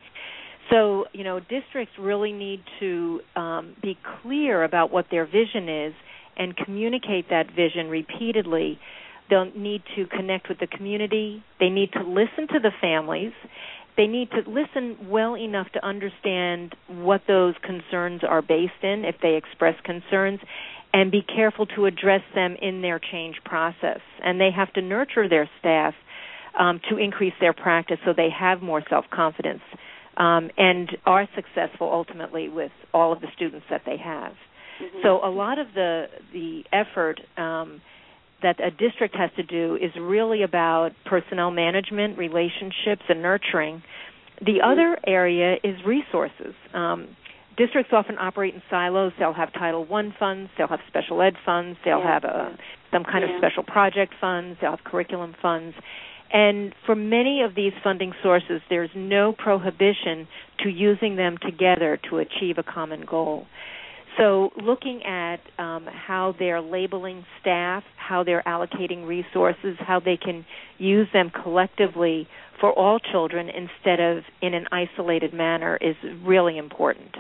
So, 0.71 1.07
you 1.13 1.25
know, 1.25 1.41
districts 1.41 1.95
really 1.99 2.33
need 2.33 2.61
to 2.81 3.21
um, 3.37 3.75
be 3.83 3.97
clear 4.23 4.65
about 4.65 4.93
what 4.93 5.07
their 5.11 5.25
vision 5.25 5.69
is 5.69 5.95
and 6.37 6.57
communicate 6.57 7.31
that 7.31 7.47
vision 7.55 7.89
repeatedly. 7.89 8.79
They'll 9.31 9.51
need 9.55 9.83
to 9.97 10.07
connect 10.07 10.49
with 10.49 10.59
the 10.59 10.67
community. 10.67 11.43
They 11.61 11.69
need 11.69 11.93
to 11.93 12.01
listen 12.01 12.49
to 12.49 12.61
the 12.61 12.71
families. 12.81 13.33
They 13.97 14.07
need 14.07 14.31
to 14.31 14.49
listen 14.49 15.11
well 15.11 15.37
enough 15.37 15.67
to 15.75 15.85
understand 15.85 16.75
what 16.89 17.23
those 17.27 17.55
concerns 17.63 18.23
are 18.27 18.43
based 18.43 18.83
in, 18.83 19.05
if 19.05 19.17
they 19.21 19.35
express 19.35 19.75
concerns, 19.85 20.41
and 20.93 21.11
be 21.11 21.23
careful 21.23 21.67
to 21.67 21.87
address 21.87 22.23
them 22.35 22.57
in 22.63 22.81
their 22.81 23.01
change 23.01 23.37
process. 23.45 24.01
And 24.25 24.41
they 24.41 24.51
have 24.55 24.73
to 24.75 24.83
nurture 24.83 25.29
their 25.29 25.51
staff 25.59 25.95
um, 26.59 26.81
to 26.91 26.97
increase 26.97 27.35
their 27.41 27.53
practice 27.53 27.99
so 28.05 28.13
they 28.17 28.31
have 28.31 28.63
more 28.63 28.83
self 28.89 29.05
confidence 29.11 29.63
um, 30.17 30.51
and 30.57 30.97
are 31.07 31.29
successful 31.35 31.91
ultimately 31.93 32.49
with 32.49 32.73
all 32.93 33.13
of 33.13 33.21
the 33.21 33.29
students 33.35 33.67
that 33.71 33.83
they 33.85 33.97
have. 33.97 34.33
Mm-hmm. 34.33 34.99
So 35.03 35.25
a 35.25 35.31
lot 35.31 35.59
of 35.59 35.69
the 35.75 36.07
the 36.33 36.65
effort 36.73 37.21
um, 37.37 37.81
that 38.43 38.61
a 38.61 38.71
district 38.71 39.17
has 39.17 39.31
to 39.37 39.43
do 39.43 39.77
is 39.77 39.91
really 40.01 40.43
about 40.43 40.91
personnel 41.05 41.51
management, 41.51 42.19
relationships, 42.19 43.03
and 43.09 43.23
nurturing. 43.23 43.83
The 44.41 44.53
mm-hmm. 44.53 44.71
other 44.71 44.99
area 45.07 45.57
is 45.65 45.77
resources. 45.85 46.55
Um, 46.73 47.17
districts 47.57 47.93
often 47.93 48.17
operate 48.19 48.55
in 48.55 48.63
silos. 48.71 49.13
They'll 49.19 49.33
have 49.33 49.53
Title 49.53 49.87
I 49.93 50.15
funds, 50.19 50.51
they'll 50.57 50.69
have 50.69 50.81
special 50.87 51.21
ed 51.21 51.35
funds, 51.45 51.79
they'll 51.85 51.99
yeah, 51.99 52.15
have 52.15 52.25
a, 52.25 52.59
some 52.93 53.05
kind 53.05 53.25
yeah. 53.27 53.35
of 53.35 53.41
special 53.41 53.65
project 53.65 54.15
funds, 54.21 54.59
they'll 54.61 54.71
have 54.71 54.85
curriculum 54.85 55.35
funds. 55.43 55.75
And 56.31 56.75
for 56.85 56.95
many 56.95 57.43
of 57.43 57.55
these 57.55 57.73
funding 57.83 58.13
sources, 58.23 58.61
there's 58.69 58.91
no 58.95 59.33
prohibition 59.33 60.29
to 60.63 60.69
using 60.69 61.17
them 61.17 61.37
together 61.41 61.99
to 62.11 62.19
achieve 62.19 62.59
a 62.59 62.63
common 62.63 63.05
goal. 63.05 63.47
So, 64.19 64.51
looking 64.61 65.03
at 65.05 65.37
um, 65.59 65.87
how 65.87 66.35
they're 66.39 66.61
labeling 66.61 67.25
staff, 67.41 67.85
how 67.97 68.25
they're 68.25 68.43
allocating 68.43 69.07
resources, 69.07 69.77
how 69.79 70.01
they 70.01 70.17
can 70.17 70.45
use 70.77 71.07
them 71.13 71.31
collectively 71.31 72.27
for 72.61 72.73
all 72.73 72.99
children 72.99 73.49
instead 73.49 74.01
of 74.01 74.25
in 74.43 74.55
an 74.55 74.67
isolated 74.73 75.33
manner 75.33 75.79
is 75.81 75.95
really 76.25 76.59
important. 76.59 77.15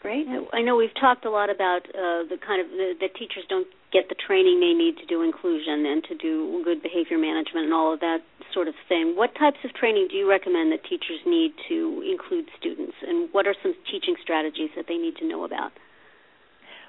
Great. 0.00 0.26
I 0.52 0.62
know 0.62 0.76
we've 0.76 0.94
talked 0.98 1.26
a 1.26 1.30
lot 1.30 1.50
about 1.50 1.80
uh, 1.88 2.24
the 2.30 2.38
kind 2.46 2.64
of 2.64 2.70
the, 2.70 2.94
that 3.00 3.14
teachers 3.14 3.44
don't 3.48 3.66
get 3.92 4.08
the 4.08 4.14
training 4.14 4.60
they 4.60 4.72
need 4.72 4.96
to 4.98 5.06
do 5.06 5.22
inclusion 5.22 5.84
and 5.84 6.04
to 6.04 6.14
do 6.14 6.62
good 6.64 6.82
behavior 6.82 7.18
management 7.18 7.66
and 7.66 7.74
all 7.74 7.92
of 7.92 8.00
that 8.00 8.18
sort 8.52 8.68
of 8.68 8.74
thing. 8.88 9.14
What 9.16 9.34
types 9.38 9.58
of 9.64 9.74
training 9.74 10.08
do 10.10 10.16
you 10.16 10.28
recommend 10.28 10.72
that 10.72 10.82
teachers 10.84 11.20
need 11.26 11.52
to 11.68 12.02
include 12.08 12.46
students, 12.58 12.94
and 13.06 13.28
what 13.32 13.46
are 13.46 13.54
some 13.62 13.74
teaching 13.90 14.16
strategies 14.22 14.70
that 14.76 14.86
they 14.88 14.96
need 14.96 15.16
to 15.16 15.26
know 15.26 15.44
about? 15.44 15.72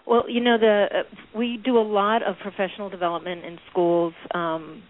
Well, 0.06 0.30
you 0.30 0.41
know, 0.41 0.58
the 0.58 0.88
uh, 0.91 1.38
we 1.38 1.58
do 1.63 1.78
a 1.78 1.86
lot 1.86 2.24
of 2.24 2.36
professional 2.39 2.89
development 2.89 3.45
in 3.45 3.60
schools. 3.69 4.13
Um, 4.34 4.84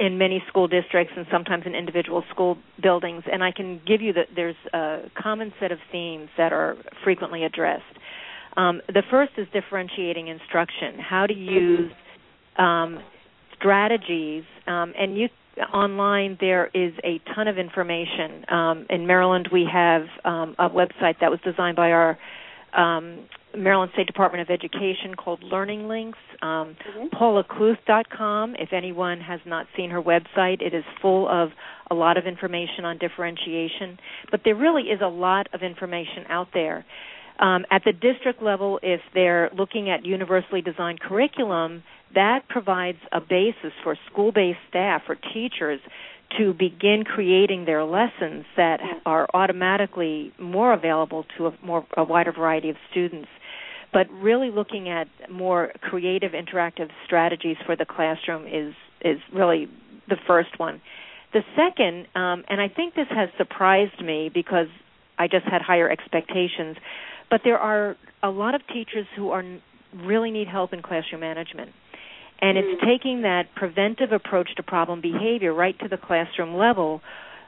in 0.00 0.18
many 0.18 0.42
school 0.48 0.66
districts 0.66 1.12
and 1.16 1.26
sometimes 1.30 1.62
in 1.64 1.76
individual 1.76 2.24
school 2.28 2.58
buildings 2.82 3.22
and 3.30 3.42
I 3.42 3.52
can 3.52 3.80
give 3.86 4.00
you 4.00 4.12
that 4.14 4.26
there's 4.34 4.56
a 4.72 5.02
common 5.20 5.52
set 5.60 5.70
of 5.70 5.78
themes 5.92 6.28
that 6.36 6.52
are 6.52 6.76
frequently 7.04 7.44
addressed. 7.44 7.84
Um, 8.56 8.80
the 8.88 9.02
first 9.10 9.32
is 9.38 9.46
differentiating 9.52 10.26
instruction. 10.26 10.98
How 10.98 11.26
to 11.26 11.34
use 11.34 11.92
um, 12.58 12.98
strategies, 13.56 14.44
um, 14.66 14.92
and 14.98 15.16
you 15.16 15.28
online 15.72 16.36
there 16.40 16.70
is 16.74 16.92
a 17.04 17.20
ton 17.34 17.48
of 17.48 17.58
information. 17.58 18.44
Um, 18.48 18.86
in 18.88 19.06
Maryland, 19.06 19.48
we 19.52 19.68
have 19.70 20.02
um, 20.24 20.54
a 20.58 20.68
website 20.68 21.16
that 21.20 21.30
was 21.30 21.40
designed 21.44 21.76
by 21.76 21.90
our 21.90 22.18
um, 22.72 23.26
Maryland 23.56 23.90
State 23.94 24.06
Department 24.06 24.42
of 24.42 24.50
Education 24.50 25.14
called 25.16 25.42
Learning 25.42 25.88
Links. 25.88 26.18
Um, 26.42 26.76
mm-hmm. 26.76 27.16
PaulaKluth.com. 27.16 28.54
If 28.58 28.72
anyone 28.72 29.20
has 29.20 29.40
not 29.44 29.66
seen 29.76 29.90
her 29.90 30.02
website, 30.02 30.62
it 30.62 30.74
is 30.74 30.84
full 31.02 31.28
of 31.28 31.50
a 31.90 31.94
lot 31.94 32.16
of 32.16 32.26
information 32.26 32.84
on 32.84 32.98
differentiation. 32.98 33.98
But 34.30 34.42
there 34.44 34.54
really 34.54 34.84
is 34.84 35.00
a 35.02 35.08
lot 35.08 35.48
of 35.52 35.62
information 35.62 36.24
out 36.28 36.48
there. 36.54 36.84
Um, 37.40 37.64
at 37.70 37.82
the 37.84 37.92
district 37.92 38.42
level, 38.42 38.78
if 38.82 39.00
they're 39.14 39.50
looking 39.56 39.90
at 39.90 40.04
universally 40.04 40.60
designed 40.60 41.00
curriculum, 41.00 41.82
that 42.14 42.48
provides 42.48 42.98
a 43.12 43.20
basis 43.20 43.72
for 43.82 43.96
school 44.10 44.32
based 44.32 44.58
staff 44.68 45.02
or 45.08 45.16
teachers 45.32 45.80
to 46.38 46.52
begin 46.52 47.04
creating 47.04 47.64
their 47.64 47.84
lessons 47.84 48.44
that 48.56 48.80
are 49.04 49.26
automatically 49.34 50.32
more 50.38 50.72
available 50.72 51.24
to 51.36 51.46
a 51.46 51.52
more 51.62 51.84
a 51.96 52.04
wider 52.04 52.32
variety 52.32 52.70
of 52.70 52.76
students. 52.90 53.28
But 53.92 54.08
really 54.10 54.50
looking 54.50 54.88
at 54.88 55.08
more 55.30 55.72
creative 55.80 56.32
interactive 56.32 56.90
strategies 57.04 57.56
for 57.66 57.74
the 57.74 57.84
classroom 57.84 58.46
is 58.46 58.74
is 59.00 59.18
really 59.32 59.68
the 60.08 60.16
first 60.26 60.58
one. 60.58 60.80
The 61.32 61.42
second 61.56 62.06
um, 62.16 62.44
and 62.48 62.60
i 62.60 62.66
think 62.68 62.94
this 62.94 63.06
has 63.10 63.28
surprised 63.38 64.02
me 64.02 64.30
because 64.32 64.66
i 65.16 65.28
just 65.28 65.46
had 65.46 65.62
higher 65.62 65.88
expectations 65.88 66.76
but 67.30 67.42
there 67.44 67.58
are 67.58 67.96
a 68.20 68.30
lot 68.30 68.56
of 68.56 68.62
teachers 68.66 69.06
who 69.16 69.30
are 69.30 69.44
really 69.94 70.32
need 70.32 70.48
help 70.48 70.72
in 70.72 70.82
classroom 70.82 71.20
management 71.20 71.70
and 72.40 72.56
it's 72.56 72.82
taking 72.84 73.22
that 73.22 73.54
preventive 73.54 74.12
approach 74.12 74.54
to 74.56 74.62
problem 74.62 75.00
behavior 75.00 75.52
right 75.52 75.78
to 75.80 75.88
the 75.88 75.96
classroom 75.96 76.54
level 76.54 77.00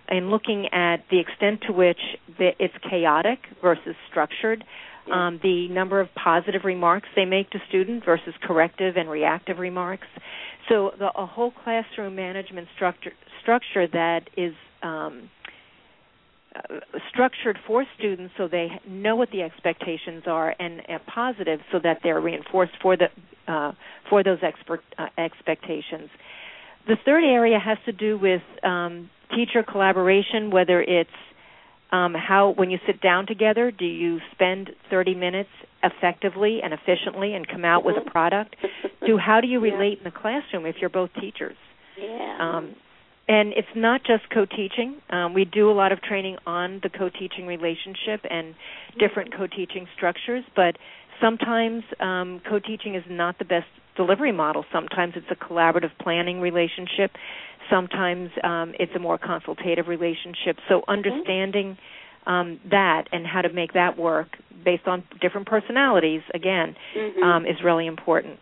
and 0.09 0.31
looking 0.31 0.69
at 0.73 1.05
the 1.11 1.19
extent 1.19 1.63
to 1.67 1.73
which 1.73 1.99
the, 2.39 2.51
it's 2.59 2.75
chaotic 2.89 3.39
versus 3.63 3.95
structured, 4.11 4.65
um, 5.11 5.41
the 5.43 5.69
number 5.69 6.01
of 6.01 6.09
positive 6.15 6.63
remarks 6.65 7.09
they 7.17 7.25
make 7.25 7.51
to 7.51 7.59
students 7.69 8.05
versus 8.05 8.35
corrective 8.43 8.97
and 8.97 9.09
reactive 9.09 9.59
remarks. 9.59 10.07
So 10.69 10.93
the, 10.99 11.11
a 11.17 11.27
whole 11.27 11.53
classroom 11.65 12.15
management 12.15 12.69
structure 12.77 13.13
structure 13.41 13.89
that 13.89 14.29
is 14.37 14.55
um, 14.83 15.29
uh, 16.55 16.77
structured 17.11 17.59
for 17.67 17.85
students 17.99 18.33
so 18.37 18.47
they 18.47 18.69
know 18.87 19.17
what 19.17 19.31
the 19.33 19.43
expectations 19.43 20.23
are 20.27 20.55
and 20.61 20.81
uh, 20.81 20.99
positive 21.13 21.59
so 21.73 21.81
that 21.83 21.99
they're 22.05 22.21
reinforced 22.21 22.75
for 22.81 22.97
the 22.97 23.07
uh, 23.49 23.73
for 24.09 24.23
those 24.23 24.39
expert, 24.43 24.81
uh, 24.99 25.07
expectations. 25.19 26.11
The 26.87 26.97
third 27.05 27.25
area 27.25 27.59
has 27.59 27.79
to 27.87 27.93
do 27.93 28.19
with 28.19 28.43
um, 28.65 29.09
teacher 29.35 29.63
collaboration, 29.63 30.51
whether 30.51 30.83
it's 30.83 31.11
um, 31.93 32.15
how 32.15 32.55
when 32.57 32.71
you 32.71 32.79
sit 32.87 33.01
down 33.01 33.27
together, 33.27 33.71
do 33.71 33.85
you 33.85 34.19
spend 34.33 34.71
30 34.91 35.15
minutes 35.15 35.51
effectively 35.83 36.61
and 36.63 36.73
efficiently 36.73 37.35
and 37.35 37.47
come 37.47 37.65
out 37.65 37.85
with 37.85 37.97
a 37.97 38.11
product? 38.11 38.57
to 39.07 39.19
how 39.19 39.41
do 39.41 39.47
you 39.47 39.65
Yeah. 39.65 39.75
relate 39.75 39.99
in 39.99 40.05
the 40.05 40.11
classroom 40.11 40.65
if 40.67 40.77
you're 40.81 40.91
both 40.91 41.11
teachers? 41.21 41.57
Yeah. 42.01 42.39
Um, 42.41 42.75
and 43.29 43.53
it's 43.53 43.69
not 43.77 44.03
just 44.05 44.29
co-teaching. 44.35 44.97
Um, 45.11 45.33
we 45.33 45.45
do 45.45 45.71
a 45.71 45.73
lot 45.73 45.93
of 45.93 46.03
training 46.03 46.39
on 46.45 46.81
the 46.83 46.89
co-teaching 46.89 47.47
relationship 47.47 48.21
and 48.29 48.55
different 48.99 49.33
co-teaching 49.37 49.87
structures, 49.97 50.45
but 50.57 50.77
sometimes 51.23 51.85
um, 52.01 52.41
co-teaching 52.49 52.95
is 52.95 53.05
not 53.09 53.39
the 53.39 53.45
best 53.45 53.67
delivery 53.97 54.33
model. 54.33 54.65
Sometimes 54.73 55.15
it's 55.17 55.27
a 55.31 55.37
collaborative 55.37 55.91
planning 56.01 56.41
relationship. 56.41 57.13
Sometimes 57.71 58.31
um, 58.43 58.75
it's 58.79 58.93
a 58.95 58.99
more 58.99 59.19
consultative 59.19 59.87
relationship. 59.89 60.57
So 60.69 60.83
understanding 60.89 61.79
um, 62.27 62.61
that 62.71 63.05
and 63.13 63.27
how 63.27 63.43
to 63.43 63.53
make 63.53 63.73
that 63.75 63.99
work 63.99 64.29
based 64.65 64.87
on 64.87 65.03
different 65.21 65.47
personalities, 65.47 66.23
again, 66.35 66.77
Mhm. 66.95 67.23
um, 67.23 67.47
is 67.47 67.63
really 67.63 67.87
important. 67.87 68.39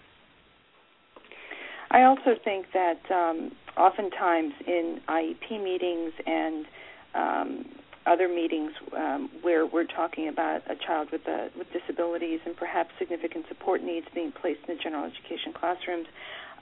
I 1.90 2.02
also 2.04 2.36
think 2.36 2.66
that 2.72 3.00
um, 3.10 3.50
oftentimes 3.76 4.54
in 4.66 5.00
IEP 5.08 5.62
meetings 5.62 6.12
and 6.26 6.66
um, 7.14 7.64
other 8.06 8.28
meetings 8.28 8.72
um, 8.96 9.30
where 9.42 9.66
we're 9.66 9.86
talking 9.86 10.28
about 10.28 10.62
a 10.70 10.74
child 10.74 11.08
with 11.12 11.26
a, 11.26 11.50
with 11.56 11.66
disabilities 11.72 12.40
and 12.46 12.56
perhaps 12.56 12.90
significant 12.98 13.44
support 13.48 13.82
needs 13.82 14.06
being 14.14 14.32
placed 14.32 14.60
in 14.68 14.76
the 14.76 14.82
general 14.82 15.04
education 15.04 15.52
classrooms, 15.52 16.06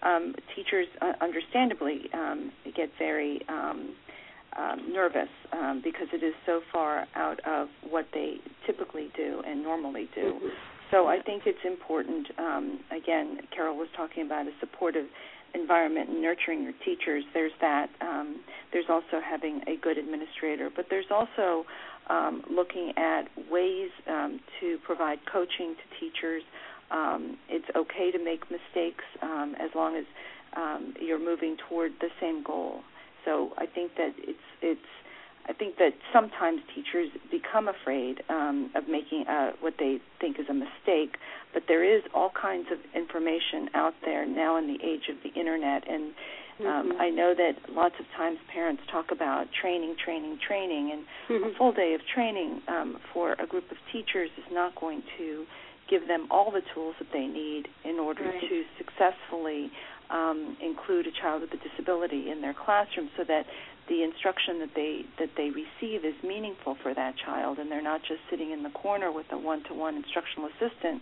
um, 0.02 0.34
teachers 0.54 0.86
uh, 1.00 1.12
understandably 1.20 2.08
um, 2.12 2.52
get 2.74 2.90
very 2.98 3.40
um, 3.48 3.94
um, 4.56 4.92
nervous 4.92 5.28
um, 5.52 5.80
because 5.82 6.08
it 6.12 6.22
is 6.22 6.34
so 6.44 6.60
far 6.72 7.06
out 7.14 7.40
of 7.46 7.68
what 7.88 8.06
they 8.12 8.36
typically 8.66 9.10
do 9.16 9.42
and 9.46 9.62
normally 9.62 10.08
do. 10.14 10.50
So 10.90 11.06
I 11.06 11.20
think 11.20 11.42
it's 11.46 11.64
important. 11.64 12.28
Um, 12.38 12.80
again, 12.90 13.40
Carol 13.54 13.76
was 13.76 13.88
talking 13.96 14.24
about 14.24 14.46
a 14.46 14.52
supportive 14.58 15.06
environment 15.54 16.10
and 16.10 16.22
nurturing 16.22 16.62
your 16.62 16.74
teachers. 16.84 17.24
There's 17.34 17.52
that. 17.60 17.88
Um, 18.00 18.40
there's 18.72 18.88
also 18.88 19.20
having 19.24 19.62
a 19.66 19.76
good 19.76 19.98
administrator, 19.98 20.70
but 20.74 20.86
there's 20.90 21.10
also 21.10 21.64
um, 22.08 22.42
looking 22.50 22.92
at 22.96 23.22
ways 23.50 23.90
um, 24.08 24.40
to 24.60 24.78
provide 24.84 25.18
coaching 25.30 25.74
to 25.74 26.00
teachers. 26.00 26.42
Um, 26.90 27.36
it's 27.48 27.66
okay 27.76 28.10
to 28.10 28.22
make 28.22 28.42
mistakes 28.50 29.04
um, 29.22 29.54
as 29.60 29.70
long 29.74 29.96
as 29.96 30.04
um, 30.56 30.94
you're 31.00 31.18
moving 31.18 31.56
toward 31.68 31.92
the 32.00 32.08
same 32.20 32.42
goal. 32.42 32.80
So 33.24 33.50
I 33.58 33.66
think 33.66 33.92
that 33.96 34.12
it's 34.18 34.38
it's 34.62 34.80
I 35.48 35.54
think 35.54 35.76
that 35.78 35.92
sometimes 36.12 36.60
teachers 36.74 37.08
become 37.30 37.68
afraid 37.68 38.22
um, 38.28 38.70
of 38.74 38.86
making 38.86 39.24
uh, 39.26 39.52
what 39.60 39.74
they 39.78 39.98
think 40.20 40.38
is 40.38 40.46
a 40.50 40.54
mistake, 40.54 41.16
there 41.68 41.84
is 41.84 42.02
all 42.14 42.30
kinds 42.30 42.66
of 42.72 42.78
information 42.94 43.68
out 43.74 43.94
there 44.04 44.26
now 44.26 44.56
in 44.56 44.66
the 44.66 44.82
age 44.84 45.08
of 45.08 45.16
the 45.22 45.38
internet, 45.38 45.84
and 45.88 46.12
um, 46.60 46.66
mm-hmm. 46.66 47.00
I 47.00 47.10
know 47.10 47.34
that 47.36 47.70
lots 47.70 47.94
of 48.00 48.06
times 48.16 48.38
parents 48.52 48.82
talk 48.90 49.12
about 49.12 49.46
training, 49.60 49.94
training, 50.02 50.38
training, 50.44 50.90
and 50.92 51.04
mm-hmm. 51.28 51.54
a 51.54 51.58
full 51.58 51.72
day 51.72 51.94
of 51.94 52.00
training 52.12 52.62
um, 52.66 52.98
for 53.12 53.32
a 53.38 53.46
group 53.46 53.70
of 53.70 53.76
teachers 53.92 54.30
is 54.36 54.44
not 54.50 54.74
going 54.74 55.02
to 55.18 55.44
give 55.88 56.08
them 56.08 56.26
all 56.30 56.50
the 56.50 56.62
tools 56.74 56.94
that 56.98 57.08
they 57.12 57.26
need 57.26 57.68
in 57.84 57.98
order 57.98 58.24
right. 58.24 58.40
to 58.40 58.64
successfully 58.76 59.70
um, 60.10 60.56
include 60.60 61.06
a 61.06 61.12
child 61.12 61.42
with 61.42 61.52
a 61.52 61.68
disability 61.68 62.30
in 62.30 62.40
their 62.40 62.54
classroom 62.54 63.08
so 63.16 63.24
that 63.24 63.44
the 63.88 64.02
instruction 64.02 64.60
that 64.60 64.70
they 64.74 65.04
that 65.18 65.30
they 65.36 65.48
receive 65.50 66.04
is 66.04 66.14
meaningful 66.22 66.76
for 66.82 66.92
that 66.92 67.14
child 67.24 67.58
and 67.58 67.70
they're 67.70 67.82
not 67.82 68.00
just 68.02 68.20
sitting 68.30 68.50
in 68.50 68.62
the 68.62 68.70
corner 68.70 69.10
with 69.10 69.26
a 69.32 69.38
one 69.38 69.64
to 69.64 69.74
one 69.74 69.96
instructional 69.96 70.48
assistant 70.48 71.00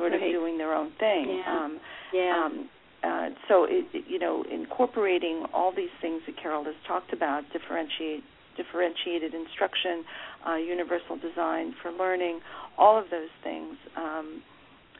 sort 0.00 0.12
right. 0.12 0.22
of 0.22 0.32
doing 0.32 0.58
their 0.58 0.74
own 0.74 0.90
thing 0.98 1.42
yeah. 1.44 1.56
um 1.56 1.80
yeah 2.12 2.44
um 2.44 2.68
uh, 3.02 3.30
so 3.48 3.64
it, 3.64 3.86
it, 3.94 4.04
you 4.08 4.18
know 4.18 4.44
incorporating 4.50 5.46
all 5.54 5.72
these 5.74 5.94
things 6.02 6.20
that 6.26 6.36
Carol 6.36 6.64
has 6.64 6.74
talked 6.86 7.12
about 7.12 7.44
differentiate 7.52 8.22
differentiated 8.56 9.32
instruction 9.34 10.04
uh, 10.46 10.56
universal 10.56 11.16
design 11.16 11.74
for 11.80 11.92
learning 11.92 12.40
all 12.76 12.98
of 12.98 13.04
those 13.10 13.32
things 13.42 13.76
um, 13.96 14.42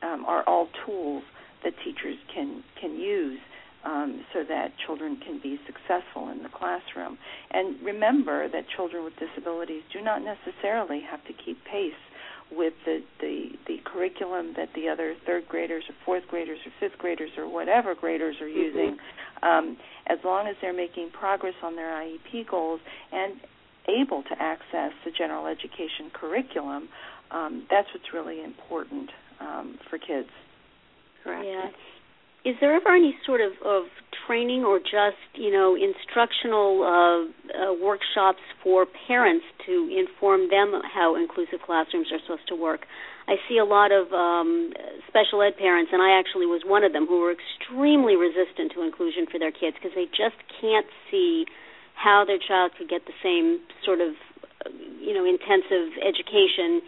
um, 0.03 0.25
are 0.25 0.43
all 0.45 0.69
tools 0.87 1.23
that 1.65 1.75
teachers 1.85 2.17
can 2.33 2.63
can 2.81 2.97
use 2.97 3.39
um, 3.85 4.25
so 4.33 4.45
that 4.49 4.73
children 4.85 5.17
can 5.25 5.41
be 5.43 5.59
successful 5.67 6.29
in 6.29 6.43
the 6.43 6.49
classroom. 6.49 7.17
And 7.51 7.81
remember 7.83 8.49
that 8.49 8.65
children 8.77 9.05
with 9.05 9.15
disabilities 9.17 9.83
do 9.93 10.03
not 10.03 10.23
necessarily 10.23 11.01
have 11.11 11.25
to 11.25 11.33
keep 11.33 11.65
pace 11.65 11.93
with 12.53 12.75
the, 12.85 13.03
the, 13.21 13.51
the 13.67 13.77
curriculum 13.85 14.55
that 14.57 14.69
the 14.75 14.89
other 14.89 15.15
third 15.27 15.47
graders 15.49 15.85
or 15.89 15.95
fourth 16.05 16.25
graders 16.29 16.59
or 16.67 16.73
fifth 16.81 16.99
graders 16.99 17.31
or 17.37 17.49
whatever 17.49 17.95
graders 17.95 18.37
are 18.41 18.47
mm-hmm. 18.47 18.59
using, 18.59 18.99
um, 19.43 19.77
as 20.07 20.19
long 20.25 20.47
as 20.47 20.57
they're 20.61 20.73
making 20.73 21.11
progress 21.11 21.55
on 21.63 21.77
their 21.77 21.91
IEP 21.91 22.49
goals 22.49 22.81
and 23.13 23.41
able 23.89 24.23
to 24.25 24.35
access 24.41 24.93
the 25.05 25.11
general 25.17 25.47
education 25.47 26.11
curriculum, 26.13 26.89
um, 27.31 27.67
that's 27.71 27.89
what's 27.95 28.13
really 28.13 28.43
important 28.43 29.11
um, 29.41 29.79
for 29.89 29.99
kids. 29.99 30.29
Correct. 31.25 31.47
Yeah 31.47 31.71
is 32.45 32.57
there 32.61 32.75
ever 32.75 32.95
any 32.95 33.15
sort 33.27 33.41
of, 33.41 33.53
of 33.65 33.85
training 34.27 34.65
or 34.65 34.79
just 34.79 35.21
you 35.35 35.51
know 35.51 35.77
instructional 35.77 36.83
uh, 36.83 37.21
uh, 37.53 37.75
workshops 37.75 38.41
for 38.63 38.87
parents 39.07 39.45
to 39.67 39.89
inform 39.93 40.49
them 40.49 40.81
how 40.95 41.17
inclusive 41.17 41.61
classrooms 41.65 42.09
are 42.13 42.19
supposed 42.23 42.49
to 42.49 42.57
work? 42.57 42.87
I 43.29 43.37
see 43.49 43.59
a 43.59 43.65
lot 43.65 43.93
of 43.93 44.11
um, 44.13 44.73
special 45.07 45.43
ed 45.43 45.55
parents, 45.57 45.91
and 45.93 46.03
I 46.03 46.19
actually 46.19 46.47
was 46.47 46.63
one 46.65 46.83
of 46.83 46.93
them, 46.93 47.07
who 47.07 47.21
were 47.21 47.31
extremely 47.33 48.17
resistant 48.17 48.73
to 48.75 48.83
inclusion 48.83 49.27
for 49.31 49.39
their 49.39 49.53
kids 49.53 49.77
because 49.79 49.95
they 49.95 50.07
just 50.11 50.39
can't 50.61 50.87
see 51.11 51.47
how 51.95 52.25
their 52.27 52.41
child 52.41 52.73
could 52.77 52.89
get 52.89 53.05
the 53.07 53.15
same 53.23 53.61
sort 53.85 54.01
of 54.01 54.17
you 55.01 55.15
know 55.15 55.25
intensive 55.25 55.97
education 56.01 56.81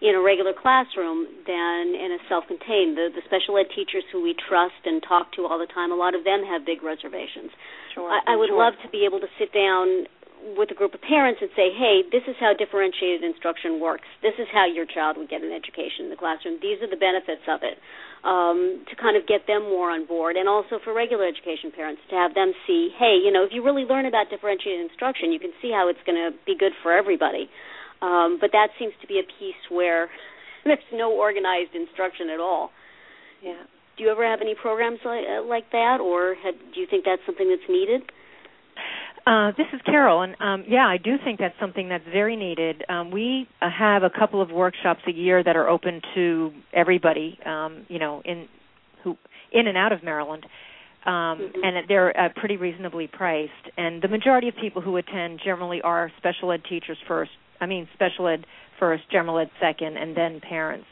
in 0.00 0.14
a 0.14 0.22
regular 0.22 0.54
classroom 0.54 1.26
than 1.46 1.94
in 1.94 2.14
a 2.14 2.20
self-contained. 2.30 2.94
The, 2.94 3.10
the 3.10 3.22
special 3.26 3.58
ed 3.58 3.66
teachers 3.74 4.06
who 4.12 4.22
we 4.22 4.34
trust 4.34 4.78
and 4.86 5.02
talk 5.02 5.32
to 5.34 5.46
all 5.46 5.58
the 5.58 5.66
time, 5.66 5.90
a 5.90 5.98
lot 5.98 6.14
of 6.14 6.22
them 6.22 6.46
have 6.46 6.62
big 6.62 6.86
reservations. 6.86 7.50
Sure, 7.94 8.06
I, 8.06 8.34
I 8.34 8.36
would 8.38 8.54
sure. 8.54 8.62
love 8.62 8.74
to 8.82 8.88
be 8.90 9.02
able 9.02 9.18
to 9.18 9.30
sit 9.38 9.50
down 9.50 10.06
with 10.54 10.70
a 10.70 10.78
group 10.78 10.94
of 10.94 11.02
parents 11.02 11.42
and 11.42 11.50
say, 11.58 11.74
hey, 11.74 12.06
this 12.14 12.22
is 12.30 12.38
how 12.38 12.54
differentiated 12.54 13.26
instruction 13.26 13.82
works. 13.82 14.06
This 14.22 14.38
is 14.38 14.46
how 14.54 14.70
your 14.70 14.86
child 14.86 15.18
would 15.18 15.26
get 15.26 15.42
an 15.42 15.50
education 15.50 16.06
in 16.06 16.10
the 16.14 16.20
classroom. 16.20 16.62
These 16.62 16.78
are 16.78 16.86
the 16.86 17.00
benefits 17.00 17.42
of 17.50 17.66
it. 17.66 17.82
Um, 18.22 18.82
to 18.90 18.98
kind 18.98 19.14
of 19.14 19.30
get 19.30 19.46
them 19.46 19.70
more 19.70 19.94
on 19.94 20.02
board, 20.02 20.34
and 20.34 20.50
also 20.50 20.82
for 20.82 20.90
regular 20.90 21.22
education 21.22 21.70
parents 21.70 22.02
to 22.10 22.18
have 22.18 22.34
them 22.34 22.50
see, 22.66 22.90
hey, 22.98 23.14
you 23.14 23.30
know, 23.30 23.46
if 23.46 23.54
you 23.54 23.62
really 23.62 23.86
learn 23.86 24.10
about 24.10 24.26
differentiated 24.26 24.90
instruction, 24.90 25.30
you 25.30 25.38
can 25.38 25.54
see 25.62 25.70
how 25.70 25.86
it's 25.86 26.02
going 26.02 26.18
to 26.18 26.34
be 26.42 26.58
good 26.58 26.74
for 26.82 26.90
everybody. 26.90 27.46
Um, 28.00 28.38
but 28.40 28.50
that 28.52 28.68
seems 28.78 28.92
to 29.00 29.06
be 29.06 29.18
a 29.18 29.26
piece 29.38 29.58
where 29.70 30.08
there's 30.64 30.78
no 30.92 31.12
organized 31.12 31.74
instruction 31.74 32.30
at 32.30 32.40
all. 32.40 32.70
Yeah. 33.42 33.62
Do 33.96 34.04
you 34.04 34.10
ever 34.10 34.24
have 34.24 34.40
any 34.40 34.54
programs 34.54 35.00
like, 35.04 35.24
uh, 35.26 35.42
like 35.42 35.72
that, 35.72 35.98
or 36.00 36.36
have, 36.42 36.54
do 36.72 36.80
you 36.80 36.86
think 36.88 37.04
that's 37.04 37.22
something 37.26 37.48
that's 37.50 37.68
needed? 37.68 38.02
Uh, 39.28 39.52
this 39.58 39.66
is 39.74 39.80
Carol, 39.84 40.22
and 40.22 40.34
um, 40.40 40.64
yeah, 40.66 40.86
I 40.86 40.96
do 40.96 41.16
think 41.22 41.38
that's 41.38 41.54
something 41.60 41.90
that's 41.90 42.04
very 42.10 42.34
needed. 42.34 42.82
Um, 42.88 43.10
we 43.10 43.46
uh, 43.60 43.68
have 43.68 44.02
a 44.02 44.08
couple 44.08 44.40
of 44.40 44.50
workshops 44.50 45.00
a 45.06 45.10
year 45.10 45.44
that 45.44 45.54
are 45.54 45.68
open 45.68 46.00
to 46.14 46.50
everybody, 46.72 47.38
um, 47.44 47.84
you 47.88 47.98
know, 47.98 48.22
in 48.24 48.48
who 49.04 49.18
in 49.52 49.66
and 49.66 49.76
out 49.76 49.92
of 49.92 50.02
Maryland, 50.02 50.46
um, 51.04 51.12
mm-hmm. 51.12 51.62
and 51.62 51.88
they're 51.88 52.18
uh, 52.18 52.28
pretty 52.36 52.56
reasonably 52.56 53.06
priced. 53.06 53.52
And 53.76 54.00
the 54.00 54.08
majority 54.08 54.48
of 54.48 54.54
people 54.56 54.80
who 54.80 54.96
attend 54.96 55.40
generally 55.44 55.82
are 55.82 56.10
special 56.16 56.50
ed 56.50 56.62
teachers 56.66 56.96
first, 57.06 57.30
I 57.60 57.66
mean 57.66 57.88
special 57.94 58.28
ed 58.28 58.46
first, 58.78 59.04
general 59.10 59.38
ed 59.38 59.50
second, 59.60 59.96
and 59.96 60.16
then 60.16 60.40
parents. 60.40 60.86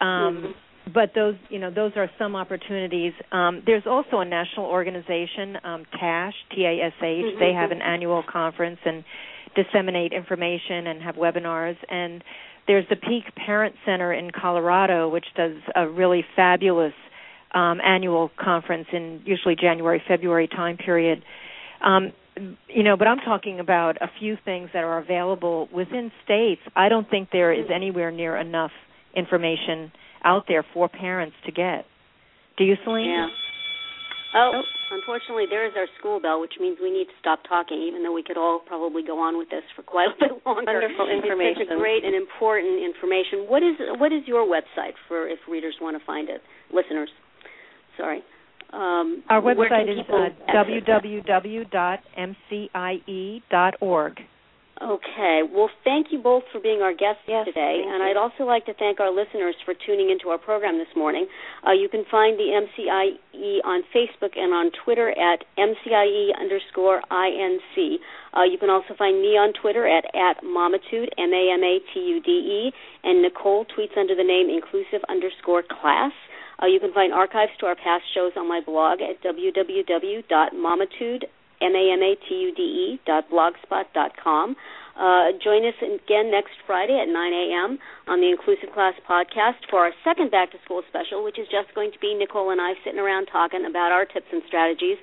Um, 0.00 0.06
mm-hmm. 0.06 0.50
But 0.92 1.12
those, 1.16 1.34
you 1.48 1.58
know, 1.58 1.70
those 1.70 1.92
are 1.96 2.08
some 2.16 2.36
opportunities. 2.36 3.12
Um, 3.32 3.62
there's 3.66 3.86
also 3.86 4.18
a 4.20 4.24
national 4.24 4.66
organization, 4.66 5.56
um, 5.64 5.84
TASH, 5.98 6.34
T-A-S-H. 6.54 7.02
Mm-hmm. 7.02 7.40
They 7.40 7.52
have 7.52 7.72
an 7.72 7.82
annual 7.82 8.22
conference 8.30 8.78
and 8.84 9.02
disseminate 9.56 10.12
information 10.12 10.86
and 10.86 11.02
have 11.02 11.16
webinars. 11.16 11.76
And 11.88 12.22
there's 12.68 12.84
the 12.88 12.94
Peak 12.94 13.24
Parent 13.34 13.74
Center 13.84 14.12
in 14.12 14.30
Colorado, 14.30 15.08
which 15.08 15.26
does 15.36 15.56
a 15.74 15.88
really 15.88 16.24
fabulous 16.36 16.92
um, 17.52 17.80
annual 17.84 18.30
conference 18.38 18.86
in 18.92 19.22
usually 19.24 19.56
January, 19.56 20.00
February 20.06 20.46
time 20.46 20.76
period. 20.76 21.24
Um, 21.84 22.12
you 22.68 22.82
know, 22.82 22.96
but 22.96 23.08
I'm 23.08 23.18
talking 23.18 23.60
about 23.60 23.96
a 24.00 24.08
few 24.18 24.36
things 24.44 24.70
that 24.74 24.84
are 24.84 24.98
available 24.98 25.68
within 25.72 26.10
states. 26.24 26.60
I 26.74 26.88
don't 26.88 27.08
think 27.08 27.30
there 27.32 27.52
is 27.52 27.66
anywhere 27.74 28.10
near 28.10 28.36
enough 28.36 28.72
information 29.14 29.90
out 30.24 30.44
there 30.48 30.64
for 30.74 30.88
parents 30.88 31.36
to 31.46 31.52
get. 31.52 31.86
Do 32.58 32.64
you, 32.64 32.74
Selene? 32.84 33.06
Yeah. 33.08 33.26
Oh, 34.34 34.52
oh, 34.60 34.62
unfortunately, 34.92 35.46
there 35.48 35.64
is 35.64 35.72
our 35.76 35.86
school 35.98 36.20
bell, 36.20 36.40
which 36.40 36.54
means 36.60 36.76
we 36.82 36.90
need 36.90 37.06
to 37.06 37.16
stop 37.20 37.40
talking, 37.48 37.80
even 37.80 38.02
though 38.02 38.12
we 38.12 38.22
could 38.22 38.36
all 38.36 38.60
probably 38.60 39.02
go 39.02 39.18
on 39.18 39.38
with 39.38 39.48
this 39.48 39.64
for 39.74 39.82
quite 39.82 40.08
a 40.12 40.16
bit 40.20 40.32
longer. 40.46 40.66
Wonderful 40.66 41.08
information. 41.08 41.62
It's 41.62 41.70
such 41.70 41.76
a 41.76 41.80
great 41.80 42.04
and 42.04 42.14
important 42.14 42.84
information. 42.84 43.48
What 43.48 43.62
is 43.62 43.76
what 43.96 44.12
is 44.12 44.26
your 44.26 44.44
website 44.44 44.92
for 45.08 45.26
if 45.26 45.38
readers 45.48 45.76
want 45.80 45.96
to 45.98 46.04
find 46.04 46.28
it, 46.28 46.42
listeners? 46.68 47.08
Sorry. 47.96 48.20
Um, 48.76 49.24
Our 49.30 49.40
website 49.40 49.88
is 49.90 50.04
uh, 50.08 50.28
www.mcie.org. 50.52 51.66
Okay. 54.76 55.40
Well, 55.50 55.70
thank 55.84 56.08
you 56.12 56.18
both 56.20 56.42
for 56.52 56.60
being 56.60 56.82
our 56.82 56.92
guests 56.92 57.22
yes, 57.26 57.46
today, 57.46 57.82
and. 57.88 58.02
I'd 58.02 58.18
also 58.18 58.44
like 58.44 58.66
to 58.66 58.74
thank 58.74 59.00
our 59.00 59.10
listeners 59.10 59.54
for 59.64 59.72
tuning 59.72 60.10
into 60.10 60.28
our 60.28 60.36
program 60.36 60.76
this 60.76 60.94
morning. 60.94 61.26
Uh, 61.66 61.72
you 61.72 61.88
can 61.88 62.04
find 62.10 62.38
the 62.38 62.52
MCIE 62.52 63.64
on 63.64 63.82
Facebook 63.96 64.36
and 64.36 64.52
on 64.52 64.70
Twitter 64.84 65.08
at 65.10 65.44
MCIE 65.58 66.38
underscore 66.38 67.00
INC. 67.10 67.96
Uh, 68.36 68.44
you 68.44 68.58
can 68.58 68.68
also 68.68 68.94
find 68.98 69.22
me 69.22 69.38
on 69.40 69.54
Twitter 69.54 69.88
at, 69.88 70.04
at 70.14 70.44
Mamatude, 70.44 71.08
M-A-M-A-T-U-D-E, 71.16 72.72
and 73.02 73.22
Nicole 73.22 73.64
tweets 73.64 73.96
under 73.96 74.14
the 74.14 74.24
name 74.24 74.50
inclusive 74.50 75.00
underscore 75.08 75.62
class. 75.62 76.12
Uh, 76.62 76.66
you 76.66 76.80
can 76.80 76.92
find 76.92 77.12
archives 77.12 77.52
to 77.60 77.66
our 77.66 77.76
past 77.76 78.04
shows 78.14 78.32
on 78.36 78.48
my 78.48 78.60
blog 78.64 79.00
at 79.00 79.22
www.mamatude, 79.22 81.24
M-A-M-A-T-U-D-E, 81.60 83.00
Uh, 84.96 85.36
join 85.44 85.60
us 85.68 85.76
again 85.84 86.32
next 86.32 86.56
Friday 86.66 86.96
at 86.96 87.08
9 87.08 87.12
a.m. 87.12 87.78
on 88.08 88.20
the 88.20 88.32
Inclusive 88.32 88.72
Class 88.72 88.94
Podcast 89.04 89.60
for 89.68 89.84
our 89.84 89.92
second 90.04 90.30
back 90.30 90.50
to 90.52 90.58
school 90.64 90.82
special, 90.88 91.22
which 91.22 91.38
is 91.38 91.46
just 91.52 91.68
going 91.74 91.92
to 91.92 91.98
be 92.00 92.14
Nicole 92.14 92.50
and 92.50 92.60
I 92.60 92.72
sitting 92.84 93.00
around 93.00 93.26
talking 93.28 93.66
about 93.68 93.92
our 93.92 94.06
tips 94.06 94.32
and 94.32 94.42
strategies 94.48 94.96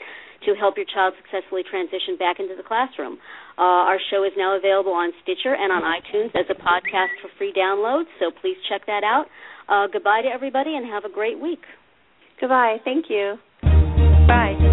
to 0.46 0.56
help 0.56 0.76
your 0.76 0.90
child 0.90 1.14
successfully 1.22 1.64
transition 1.64 2.18
back 2.18 2.40
into 2.40 2.56
the 2.58 2.66
classroom. 2.66 3.20
Uh, 3.58 3.86
our 3.86 4.00
show 4.10 4.24
is 4.26 4.34
now 4.36 4.58
available 4.58 4.94
on 4.94 5.14
Stitcher 5.22 5.54
and 5.54 5.72
on 5.72 5.86
iTunes 5.86 6.34
as 6.34 6.50
a 6.50 6.58
podcast 6.58 7.14
for 7.22 7.30
free 7.38 7.54
download, 7.54 8.06
so 8.20 8.32
please 8.42 8.58
check 8.68 8.86
that 8.88 9.04
out. 9.06 9.28
Uh, 9.68 9.88
goodbye 9.92 10.22
to 10.22 10.28
everybody 10.28 10.76
and 10.76 10.86
have 10.86 11.06
a 11.06 11.10
great 11.10 11.40
week. 11.40 11.62
Goodbye. 12.40 12.78
Thank 12.84 13.06
you. 13.10 13.36
Bye. 14.28 14.73